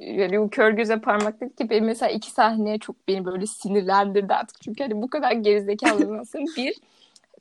yani 0.00 0.40
bu 0.40 0.50
kör 0.50 0.70
göze 0.70 1.00
parmak 1.00 1.40
dedi 1.40 1.56
ki 1.56 1.70
benim 1.70 1.84
mesela 1.84 2.10
iki 2.10 2.30
sahneye 2.30 2.78
çok 2.78 3.08
beni 3.08 3.24
böyle 3.24 3.46
sinirlendirdi 3.46 4.34
artık. 4.34 4.62
Çünkü 4.62 4.82
hani 4.82 5.02
bu 5.02 5.10
kadar 5.10 5.32
gerizekalı 5.32 6.16
nasıl? 6.16 6.38
Bir, 6.56 6.74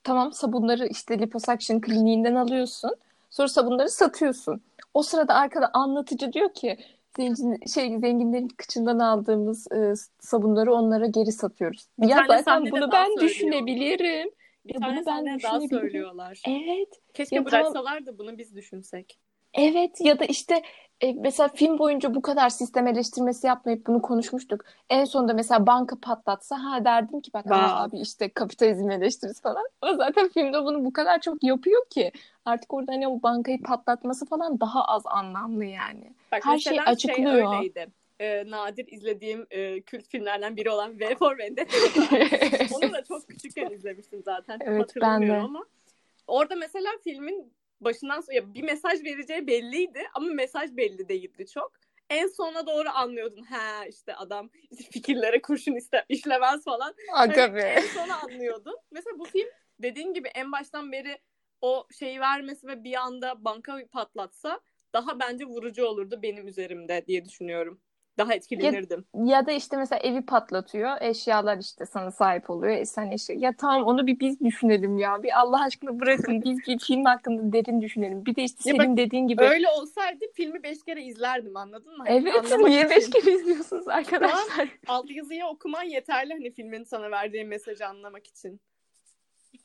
tamam 0.03 0.33
sabunları 0.33 0.87
işte 0.87 1.19
liposuction 1.19 1.79
kliniğinden 1.79 2.35
alıyorsun. 2.35 2.95
Sonra 3.29 3.47
sabunları 3.47 3.89
satıyorsun. 3.89 4.61
O 4.93 5.03
sırada 5.03 5.33
arkada 5.33 5.69
anlatıcı 5.73 6.33
diyor 6.33 6.53
ki 6.53 6.77
zengin, 7.17 7.65
şey 7.65 7.99
zenginlerin 7.99 8.47
kıçından 8.47 8.99
aldığımız 8.99 9.71
e, 9.71 9.93
sabunları 10.19 10.73
onlara 10.73 11.05
geri 11.05 11.31
satıyoruz. 11.31 11.85
Bir 11.99 12.07
ya 12.07 12.25
zaten 12.27 12.71
bunu 12.71 12.91
ben 12.91 13.05
söylüyor. 13.05 13.29
düşünebilirim. 13.29 14.29
Bir 14.67 14.73
ya 14.73 14.79
tane 14.79 14.97
bunu 14.97 15.05
ben 15.05 15.39
daha 15.43 15.61
söylüyorlar. 15.61 16.41
Evet. 16.47 16.89
Keşke 17.13 17.35
ya 17.35 17.45
bıraksalar 17.45 18.05
da 18.05 18.17
bunu 18.17 18.37
biz 18.37 18.55
düşünsek. 18.55 19.19
Evet 19.53 20.01
ya 20.01 20.19
da 20.19 20.25
işte 20.25 20.61
e, 21.01 21.13
mesela 21.13 21.49
film 21.49 21.79
boyunca 21.79 22.15
bu 22.15 22.21
kadar 22.21 22.49
sistem 22.49 22.87
eleştirmesi 22.87 23.47
yapmayıp 23.47 23.87
bunu 23.87 24.01
konuşmuştuk. 24.01 24.65
En 24.89 25.05
sonunda 25.05 25.33
mesela 25.33 25.67
banka 25.67 25.95
patlatsa 26.01 26.63
ha 26.63 26.85
derdim 26.85 27.21
ki 27.21 27.33
bak 27.33 27.45
abi 27.49 27.99
işte 27.99 28.29
kapitalizm 28.29 28.89
eleştirisi 28.89 29.41
falan. 29.41 29.63
O 29.81 29.93
zaten 29.93 30.29
filmde 30.29 30.63
bunu 30.63 30.85
bu 30.85 30.93
kadar 30.93 31.21
çok 31.21 31.43
yapıyor 31.43 31.85
ki 31.89 32.11
artık 32.45 32.73
orada 32.73 32.91
hani 32.91 33.07
o 33.07 33.23
bankayı 33.23 33.63
patlatması 33.63 34.25
falan 34.25 34.59
daha 34.59 34.85
az 34.85 35.03
anlamlı 35.05 35.65
yani. 35.65 36.13
Bak, 36.31 36.45
Her 36.45 36.57
şey, 36.57 36.73
şey 36.73 36.83
açıklıyor. 36.85 37.31
Şey 37.31 37.43
öyleydi. 37.43 37.87
Ee, 38.19 38.43
nadir 38.51 38.87
izlediğim 38.87 39.47
e, 39.49 39.81
kült 39.81 40.07
filmlerden 40.07 40.55
biri 40.55 40.69
olan 40.69 40.99
V 40.99 41.15
for 41.15 41.37
Vendetta. 41.37 41.77
Onu 42.75 42.93
da 42.93 43.03
çok 43.03 43.27
küçükken 43.27 43.69
izlemiştim 43.71 44.23
zaten. 44.23 44.59
Evet 44.61 44.93
ben 45.01 45.27
de. 45.27 45.33
Ama 45.33 45.65
orada 46.27 46.55
mesela 46.55 46.91
filmin 47.03 47.53
başından 47.81 48.21
sonra 48.21 48.53
bir 48.53 48.63
mesaj 48.63 49.03
vereceği 49.03 49.47
belliydi 49.47 50.01
ama 50.13 50.27
mesaj 50.27 50.77
belli 50.77 51.09
değildi 51.09 51.45
çok. 51.47 51.71
En 52.09 52.27
sona 52.27 52.67
doğru 52.67 52.89
anlıyordun. 52.89 53.43
Ha 53.43 53.85
işte 53.85 54.15
adam 54.15 54.49
fikirlere 54.91 55.41
kurşun 55.41 55.75
iste, 55.75 56.05
işlemez 56.09 56.63
falan. 56.63 56.95
Aga 57.13 57.41
hani 57.43 57.59
En 57.59 57.81
sona 57.81 58.15
anlıyordun. 58.21 58.77
Mesela 58.91 59.19
bu 59.19 59.25
film 59.25 59.47
dediğin 59.79 60.13
gibi 60.13 60.27
en 60.27 60.51
baştan 60.51 60.91
beri 60.91 61.17
o 61.61 61.87
şeyi 61.99 62.19
vermesi 62.19 62.67
ve 62.67 62.83
bir 62.83 62.93
anda 62.93 63.43
banka 63.45 63.79
patlatsa 63.91 64.59
daha 64.93 65.19
bence 65.19 65.45
vurucu 65.45 65.85
olurdu 65.85 66.19
benim 66.21 66.47
üzerimde 66.47 67.05
diye 67.07 67.25
düşünüyorum 67.25 67.81
daha 68.17 68.33
etkilenirdim. 68.33 69.05
Ya, 69.13 69.37
ya 69.37 69.45
da 69.45 69.51
işte 69.51 69.77
mesela 69.77 69.99
evi 69.99 70.21
patlatıyor. 70.21 71.01
Eşyalar 71.01 71.57
işte 71.57 71.85
sana 71.85 72.11
sahip 72.11 72.49
oluyor. 72.49 72.73
E 72.73 72.85
sen 72.85 73.11
eşya. 73.11 73.35
Ya 73.39 73.53
tamam 73.57 73.83
onu 73.83 74.07
bir 74.07 74.19
biz 74.19 74.39
düşünelim 74.41 74.97
ya. 74.97 75.23
Bir 75.23 75.39
Allah 75.39 75.63
aşkına 75.63 75.99
bırakın 75.99 76.41
biz 76.45 76.57
bir 76.67 76.79
film 76.79 77.05
hakkında 77.05 77.53
derin 77.53 77.81
düşünelim. 77.81 78.25
Bir 78.25 78.35
de 78.35 78.43
işte 78.43 78.69
ya 78.69 78.75
senin 78.75 78.91
bak, 78.91 78.97
dediğin 78.97 79.27
gibi. 79.27 79.43
Öyle 79.43 79.69
olsaydı 79.69 80.25
filmi 80.33 80.63
beş 80.63 80.83
kere 80.83 81.03
izlerdim 81.03 81.57
anladın 81.57 81.97
mı? 81.97 82.03
Hani 82.07 82.17
evet 82.17 82.57
niye 82.59 82.89
beş 82.89 83.09
kere 83.09 83.31
izliyorsunuz 83.31 83.87
arkadaşlar? 83.87 84.69
Alt 84.87 85.11
yazıyı 85.11 85.45
okuman 85.45 85.83
yeterli 85.83 86.33
hani 86.33 86.51
filmin 86.51 86.83
sana 86.83 87.11
verdiği 87.11 87.45
mesajı 87.45 87.87
anlamak 87.87 88.27
için 88.27 88.61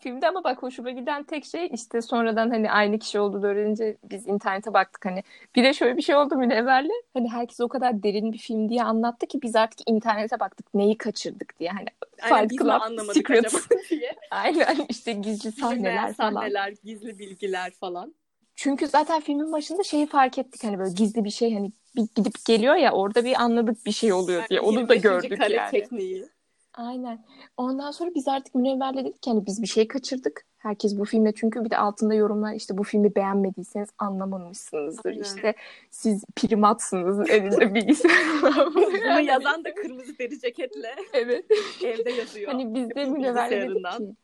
filmde 0.02 0.28
ama 0.28 0.44
bak 0.44 0.62
hoşuma 0.62 0.90
giden 0.90 1.25
tek 1.25 1.44
şey 1.44 1.68
işte 1.73 2.02
sonradan 2.02 2.50
hani 2.50 2.71
aynı 2.71 2.99
kişi 2.99 3.21
olduğunu 3.21 3.47
öğrenince 3.47 3.97
biz 4.04 4.26
internete 4.26 4.75
baktık 4.75 5.04
hani 5.04 5.23
bir 5.56 5.64
de 5.64 5.75
şöyle 5.75 5.97
bir 5.97 6.02
şey 6.02 6.16
oldu 6.16 6.37
Münevver'le 6.37 7.02
hani 7.14 7.30
herkes 7.32 7.61
o 7.61 7.68
kadar 7.68 8.02
derin 8.02 8.32
bir 8.32 8.38
film 8.38 8.68
diye 8.68 8.82
anlattı 8.82 9.26
ki 9.26 9.42
biz 9.42 9.56
artık 9.56 9.90
internete 9.90 10.40
baktık 10.40 10.75
neyi 10.75 10.99
kaçırdık 10.99 11.61
diye 11.61 11.71
hani 11.71 11.87
Aynen, 12.23 12.49
Fight 12.49 12.61
Club, 12.61 13.12
Secrets 13.14 13.68
diye. 13.90 14.16
Aynen 14.30 14.87
işte 14.88 15.12
gizli 15.12 15.52
sahneler 15.52 16.12
falan. 16.12 16.32
sahneler, 16.32 16.75
gizli 16.85 17.18
bilgiler 17.18 17.71
falan. 17.71 18.14
Çünkü 18.56 18.87
zaten 18.87 19.21
filmin 19.21 19.52
başında 19.52 19.82
şeyi 19.82 20.06
fark 20.06 20.38
ettik 20.38 20.64
hani 20.64 20.78
böyle 20.78 20.92
gizli 20.92 21.25
bir 21.25 21.30
şey 21.30 21.54
hani 21.54 21.73
bir 21.97 22.09
gidip 22.14 22.44
geliyor 22.44 22.75
ya 22.75 22.92
orada 22.92 23.25
bir 23.25 23.42
anladık 23.42 23.87
bir 23.87 23.92
şey 23.92 24.12
oluyor 24.12 24.49
diye. 24.49 24.61
Onu 24.61 24.88
da 24.88 24.94
gördük 24.94 25.38
kare 25.38 25.54
yani. 25.54 25.71
tekniği. 25.71 26.28
Aynen. 26.75 27.25
Ondan 27.57 27.91
sonra 27.91 28.11
biz 28.14 28.29
artık 28.29 28.55
Münevver'le 28.55 28.95
dedik 28.95 29.23
ki 29.23 29.31
hani 29.31 29.47
biz 29.47 29.62
bir 29.62 29.67
şey 29.67 29.88
kaçırdık. 29.88 30.45
Herkes 30.59 30.99
bu 30.99 31.05
filmde 31.05 31.33
çünkü 31.35 31.64
bir 31.64 31.71
de 31.71 31.76
altında 31.76 32.14
yorumlar 32.14 32.55
işte 32.55 32.79
bu 32.79 32.83
filmi 32.83 33.14
beğenmediyseniz 33.14 33.88
anlamamışsınızdır. 33.99 35.11
Aynen. 35.11 35.23
İşte 35.23 35.55
siz 35.91 36.25
primatsınız 36.37 37.31
elinde 37.31 37.75
bilgisayar 37.75 38.41
falan. 38.41 38.75
Bunu 38.75 39.21
yazan 39.21 39.64
da 39.64 39.75
kırmızı 39.75 40.19
deri 40.19 40.41
ceketle 40.41 40.95
evet. 41.12 41.45
evde 41.85 42.11
yazıyor. 42.11 42.52
Hani 42.52 42.75
biz 42.75 42.91
de 42.91 43.05
Münevver'le 43.05 43.50
dedik 43.50 43.91
ki 43.93 44.14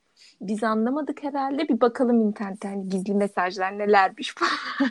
biz 0.40 0.64
anlamadık 0.64 1.23
herhalde 1.23 1.69
bir 1.69 1.81
bakalım 1.81 2.21
internette 2.21 2.69
hani 2.69 2.88
gizli 2.88 3.14
mesajlar 3.14 3.78
nelermiş 3.78 4.35
falan 4.35 4.90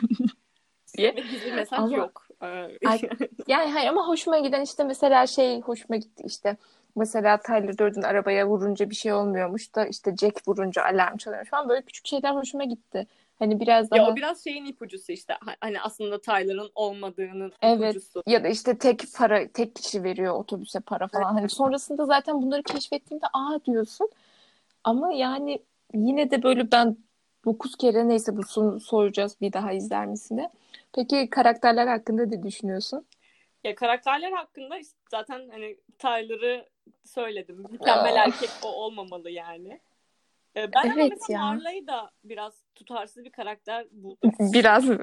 diye. 0.96 1.10
gizli 1.10 1.52
mesaj 1.52 1.78
ama, 1.78 1.96
yok. 1.96 2.28
Yani 3.48 3.70
hayır 3.70 3.88
ama 3.88 4.08
hoşuma 4.08 4.38
giden 4.38 4.62
işte 4.62 4.84
mesela 4.84 5.26
şey 5.26 5.60
hoşuma 5.60 5.96
gitti 5.96 6.22
işte 6.26 6.56
Mesela 6.96 7.36
Tyler 7.36 7.78
Durden 7.78 8.02
arabaya 8.02 8.48
vurunca 8.48 8.90
bir 8.90 8.94
şey 8.94 9.12
olmuyormuş 9.12 9.74
da 9.74 9.86
işte 9.86 10.16
Jack 10.16 10.48
vurunca 10.48 10.84
alarm 10.84 11.16
çalıyormuş 11.16 11.50
falan 11.50 11.68
böyle 11.68 11.82
küçük 11.82 12.06
şeyler 12.06 12.34
hoşuma 12.34 12.64
gitti. 12.64 13.06
Hani 13.38 13.60
biraz 13.60 13.90
daha... 13.90 14.00
Ya 14.00 14.12
o 14.12 14.16
biraz 14.16 14.44
şeyin 14.44 14.64
ipucusu 14.64 15.12
işte. 15.12 15.34
Hani 15.60 15.80
aslında 15.80 16.20
Tyler'ın 16.20 16.70
olmadığının 16.74 17.52
evet. 17.62 17.94
ipucusu. 17.94 18.22
Ya 18.26 18.44
da 18.44 18.48
işte 18.48 18.78
tek 18.78 19.02
para, 19.16 19.48
tek 19.48 19.76
kişi 19.76 20.04
veriyor 20.04 20.34
otobüse 20.34 20.80
para 20.80 21.08
falan. 21.08 21.32
Evet. 21.32 21.40
Hani 21.40 21.48
sonrasında 21.48 22.06
zaten 22.06 22.42
bunları 22.42 22.62
keşfettiğinde 22.62 23.26
aa 23.32 23.58
diyorsun. 23.66 24.08
Ama 24.84 25.12
yani 25.12 25.62
yine 25.94 26.30
de 26.30 26.42
böyle 26.42 26.72
ben 26.72 26.96
9 27.44 27.76
kere 27.76 28.08
neyse 28.08 28.36
bu 28.36 28.42
sonu 28.42 28.80
soracağız 28.80 29.36
bir 29.40 29.52
daha 29.52 29.72
izler 29.72 30.06
misin 30.06 30.36
de. 30.36 30.50
Peki 30.94 31.30
karakterler 31.30 31.86
hakkında 31.86 32.26
ne 32.26 32.42
düşünüyorsun? 32.42 33.06
Ya 33.64 33.74
karakterler 33.74 34.32
hakkında 34.32 34.74
zaten 35.10 35.48
hani 35.50 35.76
Tyler'ı 35.98 36.66
söyledim. 37.04 37.64
Mükemmel 37.70 38.16
erkek 38.16 38.50
o 38.64 38.68
olmamalı 38.68 39.30
yani. 39.30 39.80
Ee, 40.56 40.72
ben 40.72 40.84
evet 40.84 40.96
ama 40.96 41.08
mesela 41.08 41.38
ya. 41.38 41.46
Marla'yı 41.46 41.86
da 41.86 42.10
biraz 42.24 42.62
tutarsız 42.74 43.24
bir 43.24 43.32
karakter 43.32 43.86
buldum. 43.90 44.32
Biraz 44.52 44.84
mı? 44.84 45.00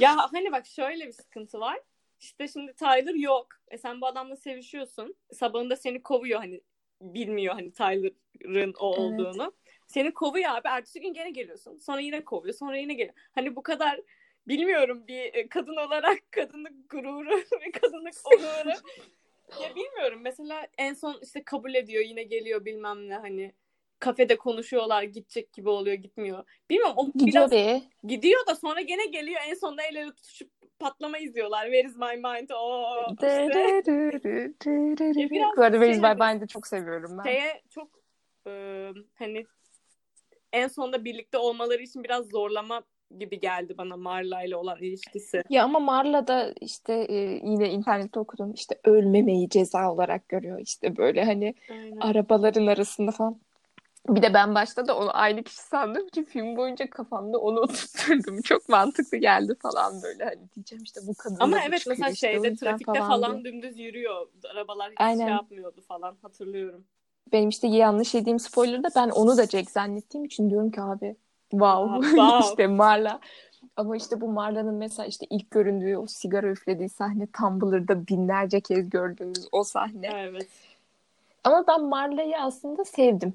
ya 0.00 0.16
hani 0.32 0.52
bak 0.52 0.66
şöyle 0.66 1.06
bir 1.06 1.12
sıkıntı 1.12 1.60
var. 1.60 1.78
işte 2.20 2.48
şimdi 2.48 2.72
Tyler 2.72 3.14
yok. 3.14 3.46
E 3.70 3.78
sen 3.78 4.00
bu 4.00 4.06
adamla 4.06 4.36
sevişiyorsun. 4.36 5.14
Sabahında 5.32 5.76
seni 5.76 6.02
kovuyor 6.02 6.40
hani 6.40 6.60
bilmiyor 7.00 7.54
hani 7.54 7.72
Tyler'ın 7.72 8.74
o 8.80 8.94
Evet. 8.94 8.98
olduğunu. 8.98 9.52
Seni 9.86 10.14
kovuyor 10.14 10.50
abi. 10.50 10.68
Ertesi 10.68 11.00
gün 11.00 11.12
gene 11.12 11.30
geliyorsun. 11.30 11.78
Sonra 11.78 12.00
yine 12.00 12.24
kovuyor. 12.24 12.54
Sonra 12.54 12.76
yine 12.76 12.94
geliyor. 12.94 13.14
Hani 13.32 13.56
bu 13.56 13.62
kadar 13.62 14.00
bilmiyorum 14.48 15.04
bir 15.08 15.34
e, 15.34 15.48
kadın 15.48 15.76
olarak 15.76 16.18
kadınlık 16.30 16.90
gururu 16.90 17.36
ve 17.60 17.70
kadınlık 17.80 18.14
onuru. 18.24 18.74
Ya 19.62 19.74
bilmiyorum. 19.76 20.20
Mesela 20.22 20.66
en 20.78 20.94
son 20.94 21.18
işte 21.22 21.44
kabul 21.44 21.74
ediyor. 21.74 22.04
Yine 22.04 22.22
geliyor 22.22 22.64
bilmem 22.64 23.08
ne 23.08 23.16
hani 23.16 23.54
kafede 23.98 24.36
konuşuyorlar 24.36 25.02
gidecek 25.02 25.52
gibi 25.52 25.68
oluyor 25.68 25.96
gitmiyor. 25.96 26.44
Bilmiyorum 26.70 26.94
o 26.96 27.06
Gidiyor 27.06 27.26
biraz 27.26 27.50
be. 27.50 27.82
gidiyor 28.04 28.46
da 28.46 28.54
sonra 28.54 28.80
gene 28.80 29.06
geliyor 29.06 29.40
en 29.48 29.54
sonunda 29.54 29.82
el 29.82 29.96
ele 29.96 30.14
tutuşup 30.14 30.50
patlama 30.78 31.18
izliyorlar. 31.18 31.64
Where 31.64 31.88
is 31.88 31.96
my 31.96 32.16
mind? 32.16 32.50
Oo, 32.50 33.06
işte 33.10 33.48
biraz 33.48 33.90
Bu 35.56 35.62
arada 35.62 35.76
Where 35.76 35.90
is 35.90 36.00
şey 36.02 36.10
My 36.10 36.14
Mind'ı 36.18 36.46
çok 36.46 36.66
seviyorum 36.66 37.18
ben. 37.18 37.22
şeye 37.22 37.62
çok 37.70 37.88
e, 38.46 38.52
hani 39.14 39.46
en 40.52 40.68
sonunda 40.68 41.04
birlikte 41.04 41.38
olmaları 41.38 41.82
için 41.82 42.04
biraz 42.04 42.26
zorlama 42.26 42.82
gibi 43.18 43.40
geldi 43.40 43.78
bana 43.78 43.96
Marla 43.96 44.42
ile 44.42 44.56
olan 44.56 44.78
ilişkisi. 44.78 45.42
Ya 45.50 45.64
ama 45.64 45.78
Marla 45.80 46.26
da 46.26 46.54
işte 46.60 46.92
e, 47.08 47.14
yine 47.44 47.70
internette 47.70 48.20
okudum 48.20 48.52
işte 48.52 48.80
ölmemeyi 48.84 49.48
ceza 49.48 49.92
olarak 49.92 50.28
görüyor 50.28 50.58
işte 50.60 50.96
böyle 50.96 51.24
hani 51.24 51.54
Aynen. 51.70 52.00
arabaların 52.00 52.66
arasında 52.66 53.10
falan. 53.10 53.40
Bir 54.08 54.22
de 54.22 54.34
ben 54.34 54.54
başta 54.54 54.86
da 54.86 54.96
onu 54.96 55.16
aynı 55.16 55.42
kişi 55.42 55.60
sandım 55.62 56.08
ki 56.08 56.24
film 56.24 56.56
boyunca 56.56 56.90
kafamda 56.90 57.38
onu 57.38 57.60
oturtturdum. 57.60 58.40
Çok 58.44 58.68
mantıklı 58.68 59.18
geldi 59.18 59.54
falan 59.62 60.02
böyle 60.02 60.24
hani 60.24 60.40
diyeceğim 60.54 60.84
işte 60.84 61.00
bu 61.06 61.14
kadın 61.14 61.36
Ama 61.40 61.56
evet 61.68 61.84
mesela 61.88 62.10
işte 62.10 62.26
şeyde 62.26 62.54
trafikte 62.56 62.84
falan 62.92 63.08
falan 63.08 63.32
diye. 63.32 63.52
dümdüz 63.52 63.78
yürüyor. 63.78 64.28
Arabalar 64.52 64.90
hiç 64.92 65.00
Aynen. 65.00 65.18
şey 65.18 65.26
yapmıyordu 65.34 65.80
falan 65.88 66.16
hatırlıyorum. 66.22 66.84
Benim 67.32 67.48
işte 67.48 67.66
yanlış 67.68 68.14
yediğim 68.14 68.38
spoiler'da 68.38 68.88
ben 68.96 69.08
onu 69.10 69.36
da 69.36 69.46
Jack 69.46 69.70
zannettiğim 69.70 70.24
için 70.24 70.50
diyorum 70.50 70.70
ki 70.70 70.80
abi 70.80 71.16
wow, 71.50 71.96
Aa, 71.96 72.02
wow. 72.02 72.48
işte 72.48 72.66
Marla. 72.66 73.20
Ama 73.76 73.96
işte 73.96 74.20
bu 74.20 74.28
Marla'nın 74.28 74.74
mesela 74.74 75.06
işte 75.06 75.26
ilk 75.30 75.50
göründüğü 75.50 75.96
o 75.96 76.06
sigara 76.06 76.46
üflediği 76.46 76.88
sahne 76.88 77.26
Tumblr'da 77.26 78.06
binlerce 78.06 78.60
kez 78.60 78.90
gördüğümüz 78.90 79.48
o 79.52 79.64
sahne. 79.64 80.10
Evet. 80.14 80.48
Ama 81.44 81.64
ben 81.68 81.84
Marla'yı 81.84 82.38
aslında 82.38 82.84
sevdim. 82.84 83.34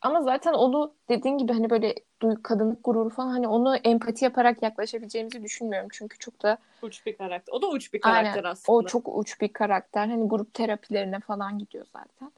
Ama 0.00 0.22
zaten 0.22 0.52
onu 0.52 0.94
dediğin 1.08 1.38
gibi 1.38 1.52
hani 1.52 1.70
böyle 1.70 1.94
kadınlık 2.42 2.84
gururu 2.84 3.08
falan 3.08 3.30
hani 3.30 3.48
onu 3.48 3.76
empati 3.76 4.24
yaparak 4.24 4.62
yaklaşabileceğimizi 4.62 5.42
düşünmüyorum. 5.42 5.88
Çünkü 5.92 6.18
çok 6.18 6.42
da 6.42 6.58
Uç 6.82 7.06
bir 7.06 7.16
karakter. 7.16 7.52
O 7.52 7.62
da 7.62 7.68
uç 7.68 7.94
bir 7.94 8.00
karakter 8.00 8.30
aynen 8.32 8.50
aslında. 8.50 8.78
o 8.78 8.86
çok 8.86 9.18
uç 9.18 9.40
bir 9.40 9.48
karakter. 9.48 10.06
Hani 10.06 10.28
grup 10.28 10.54
terapilerine 10.54 11.20
falan 11.20 11.58
gidiyor 11.58 11.86
zaten. 11.92 12.32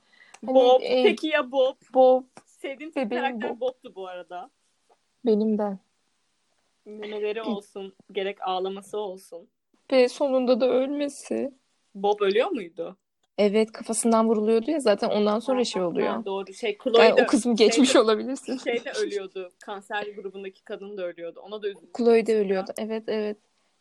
Hani 0.47 0.55
Bob. 0.55 0.81
e, 0.83 1.03
Peki 1.03 1.27
ya 1.27 1.53
Bob? 1.53 1.75
Bob 1.95 2.23
Sevdiğim 2.47 2.93
tek 2.93 3.11
karakter 3.11 3.51
Bob. 3.51 3.61
Bob'tu 3.61 3.95
bu 3.95 4.09
arada. 4.09 4.51
Benim 5.27 5.59
de. 5.59 5.79
Memeleri 6.85 7.43
olsun, 7.43 7.95
gerek 8.13 8.39
ağlaması 8.43 8.99
olsun. 8.99 9.49
Ve 9.93 10.09
sonunda 10.09 10.61
da 10.61 10.67
ölmesi. 10.71 11.53
Bob 11.95 12.21
ölüyor 12.21 12.51
muydu? 12.51 12.97
Evet 13.39 13.73
kafasından 13.73 14.29
vuruluyordu 14.29 14.71
ya 14.71 14.81
zaten 14.81 15.11
ondan 15.11 15.39
sonra 15.39 15.65
şey 15.65 15.83
Ha, 15.83 15.89
oluyor. 15.89 16.25
doğru. 16.25 16.53
Şey 16.55 16.79
Chloe 16.85 17.05
Yani 17.05 17.17
de, 17.17 17.23
o 17.23 17.27
kısmı 17.27 17.57
geçmiş 17.57 17.89
şeyde, 17.91 18.03
olabilirsin. 18.05 18.57
şeyde 18.59 18.93
ölüyordu. 18.93 19.53
Kanser 19.65 20.07
grubundaki 20.07 20.65
kadın 20.65 20.97
da 20.97 21.03
ölüyordu. 21.07 21.41
Ona 21.41 21.63
da 21.63 21.69
üzüldüm. 21.69 21.89
Chloe 21.97 22.27
de 22.27 22.37
ölüyordu. 22.39 22.73
Evet 22.79 23.05
evet. 23.07 23.37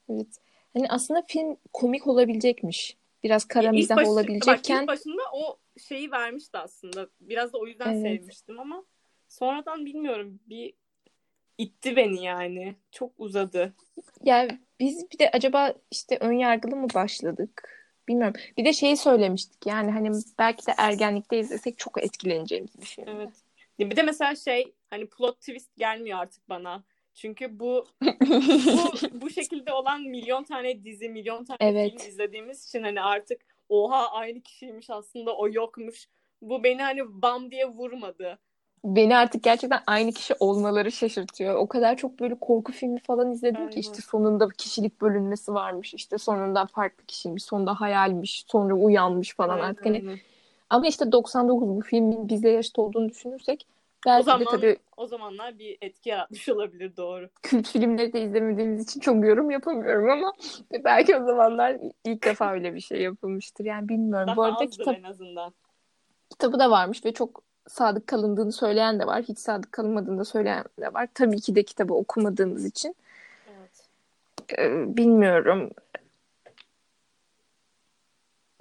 Evet. 0.10 0.28
Hani 0.74 0.88
aslında 0.90 1.22
film 1.28 1.58
komik 1.74 2.08
olabilecekmiş. 2.08 2.98
Biraz 3.24 3.46
kara 3.46 3.72
mizah 3.72 3.96
başı- 3.96 4.06
Bak 4.06 4.12
olabilecekken 4.14 4.82
ilk 4.82 4.88
başında 4.88 5.22
o 5.34 5.58
şeyi 5.88 6.12
vermişti 6.12 6.58
aslında. 6.58 7.08
Biraz 7.22 7.54
da 7.54 7.58
o 7.58 7.68
yüzden 7.68 7.94
Evet. 7.94 8.02
sevmiştim 8.02 8.60
ama 8.60 8.84
sonradan 9.28 9.86
bilmiyorum 9.86 10.40
bir 10.50 10.74
itti 11.64 11.96
beni 11.96 12.24
yani. 12.26 12.76
Çok 12.92 13.12
uzadı. 13.18 13.74
ya 14.24 14.48
biz 14.80 15.12
bir 15.12 15.20
de 15.20 15.30
acaba 15.32 15.74
işte 15.92 16.18
ön 16.22 16.32
yargılı 16.34 16.76
mı 16.76 16.88
başladık? 16.96 17.70
Bilmiyorum. 18.08 18.42
Bir 18.58 18.66
de 18.66 18.74
şeyi 18.74 18.98
söylemiştik 18.98 19.66
yani 19.66 19.92
hani 19.92 20.12
belki 20.40 20.68
de 20.68 20.74
ergenlikte 20.78 21.40
izlesek 21.40 21.78
çok 21.78 22.04
etkileneceğimizi 22.04 22.82
düşünüyorum. 22.82 23.20
Evet. 23.22 23.34
Ya 23.80 23.90
Bir 23.90 23.96
de 23.96 24.04
mesela 24.04 24.36
şey 24.36 24.74
hani 24.90 25.10
plot 25.10 25.40
twist 25.40 25.76
gelmiyor 25.78 26.20
artık 26.20 26.50
bana. 26.50 26.84
Çünkü 27.14 27.60
bu 27.60 27.86
bu 28.02 28.94
bu 29.22 29.30
şekilde 29.30 29.74
olan 29.74 30.02
milyon 30.02 30.44
tane 30.44 30.84
dizi, 30.84 31.10
milyon 31.10 31.46
tane 31.46 31.58
Evet. 31.60 31.92
film 31.92 32.10
izlediğimiz 32.10 32.66
için 32.66 32.84
hani 32.84 33.02
artık 33.02 33.42
oha 33.70 34.12
aynı 34.12 34.42
kişiymiş 34.42 34.90
aslında 34.90 35.36
o 35.38 35.50
yokmuş. 35.50 36.08
Bu 36.42 36.64
beni 36.64 36.82
hani 36.82 37.22
bam 37.22 37.52
diye 37.52 37.66
vurmadı. 37.66 38.40
Beni 38.84 39.18
artık 39.18 39.44
gerçekten 39.44 39.82
aynı 39.88 40.12
kişi 40.12 40.34
olmaları 40.40 40.92
şaşırtıyor. 40.92 41.56
O 41.56 41.68
kadar 41.68 41.98
çok 41.98 42.20
böyle 42.20 42.36
korku 42.36 42.72
filmi 42.72 43.00
falan 43.00 43.32
izledim 43.32 43.60
Aynen. 43.60 43.70
ki 43.70 43.80
işte 43.80 44.02
sonunda 44.02 44.50
kişilik 44.50 45.02
bölünmesi 45.02 45.54
varmış. 45.54 45.94
İşte 45.94 46.18
sonunda 46.18 46.66
farklı 46.66 47.06
kişiymiş, 47.06 47.44
sonunda 47.44 47.82
hayalmiş, 47.82 48.46
sonra 48.48 48.74
uyanmış 48.74 49.36
falan 49.36 49.50
Aynen, 49.50 49.64
artık 49.64 49.86
hani. 49.86 50.20
Ama 50.70 50.88
işte 50.88 51.12
99 51.12 51.68
bu 51.68 51.82
filmin 51.82 52.30
bizle 52.30 52.50
yaşıt 52.50 52.80
olduğunu 52.80 53.10
düşünürsek 53.10 53.68
O 54.06 54.10
belki 54.10 54.20
de 54.20 54.24
zaman 54.24 54.46
tabii 54.46 54.78
o 54.98 55.08
zamanlar 55.08 55.60
bir 55.60 55.78
etki 55.82 56.10
yaratmış 56.10 56.50
olabilir 56.50 56.98
doğru. 56.98 57.30
kült 57.44 57.68
filmleri 57.68 58.14
de 58.14 58.22
izlemediğimiz 58.22 58.84
için 58.84 59.00
çok 59.00 59.26
yorum 59.26 59.52
yapamıyorum 59.52 60.10
ama 60.10 60.34
belki 60.84 61.16
o 61.16 61.26
zamanlar 61.26 61.78
ilk 62.06 62.24
defa 62.26 62.54
öyle 62.54 62.76
bir 62.76 62.80
şey 62.82 63.02
yapılmıştır. 63.02 63.66
Yani 63.66 63.90
bilmiyorum. 63.90 64.28
Daha 64.28 64.36
Bu 64.36 64.44
arada 64.44 64.64
azdır 64.64 64.72
kitap, 64.72 64.98
en 64.98 65.04
azından. 65.04 65.54
kitabı 66.30 66.60
da 66.60 66.72
varmış 66.72 67.06
ve 67.06 67.14
çok 67.14 67.44
sadık 67.68 68.08
kalındığını 68.08 68.52
söyleyen 68.52 69.00
de 69.00 69.08
var. 69.08 69.24
Hiç 69.24 69.40
sadık 69.40 69.72
kalınmadığını 69.72 70.20
da 70.20 70.26
söyleyen 70.26 70.66
de 70.80 70.94
var. 70.94 71.08
Tabii 71.14 71.42
ki 71.42 71.56
de 71.56 71.64
kitabı 71.64 71.94
okumadığımız 71.94 72.66
için 72.66 72.96
Evet. 73.48 73.90
e, 74.60 74.98
bilmiyorum 74.98 75.72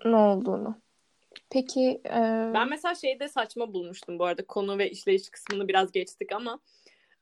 ne 0.05 0.17
olduğunu. 0.17 0.77
Peki 1.51 2.01
e, 2.07 2.51
Ben 2.55 2.69
mesela 2.69 2.95
şeyi 2.95 3.21
de 3.21 3.29
saçma 3.29 3.73
bulmuştum 3.73 4.19
bu 4.19 4.25
arada. 4.25 4.47
Konu 4.47 4.79
ve 4.79 4.91
işleyiş 4.91 5.31
kısmını 5.31 5.69
biraz 5.69 5.93
geçtik 5.93 6.33
ama. 6.33 6.59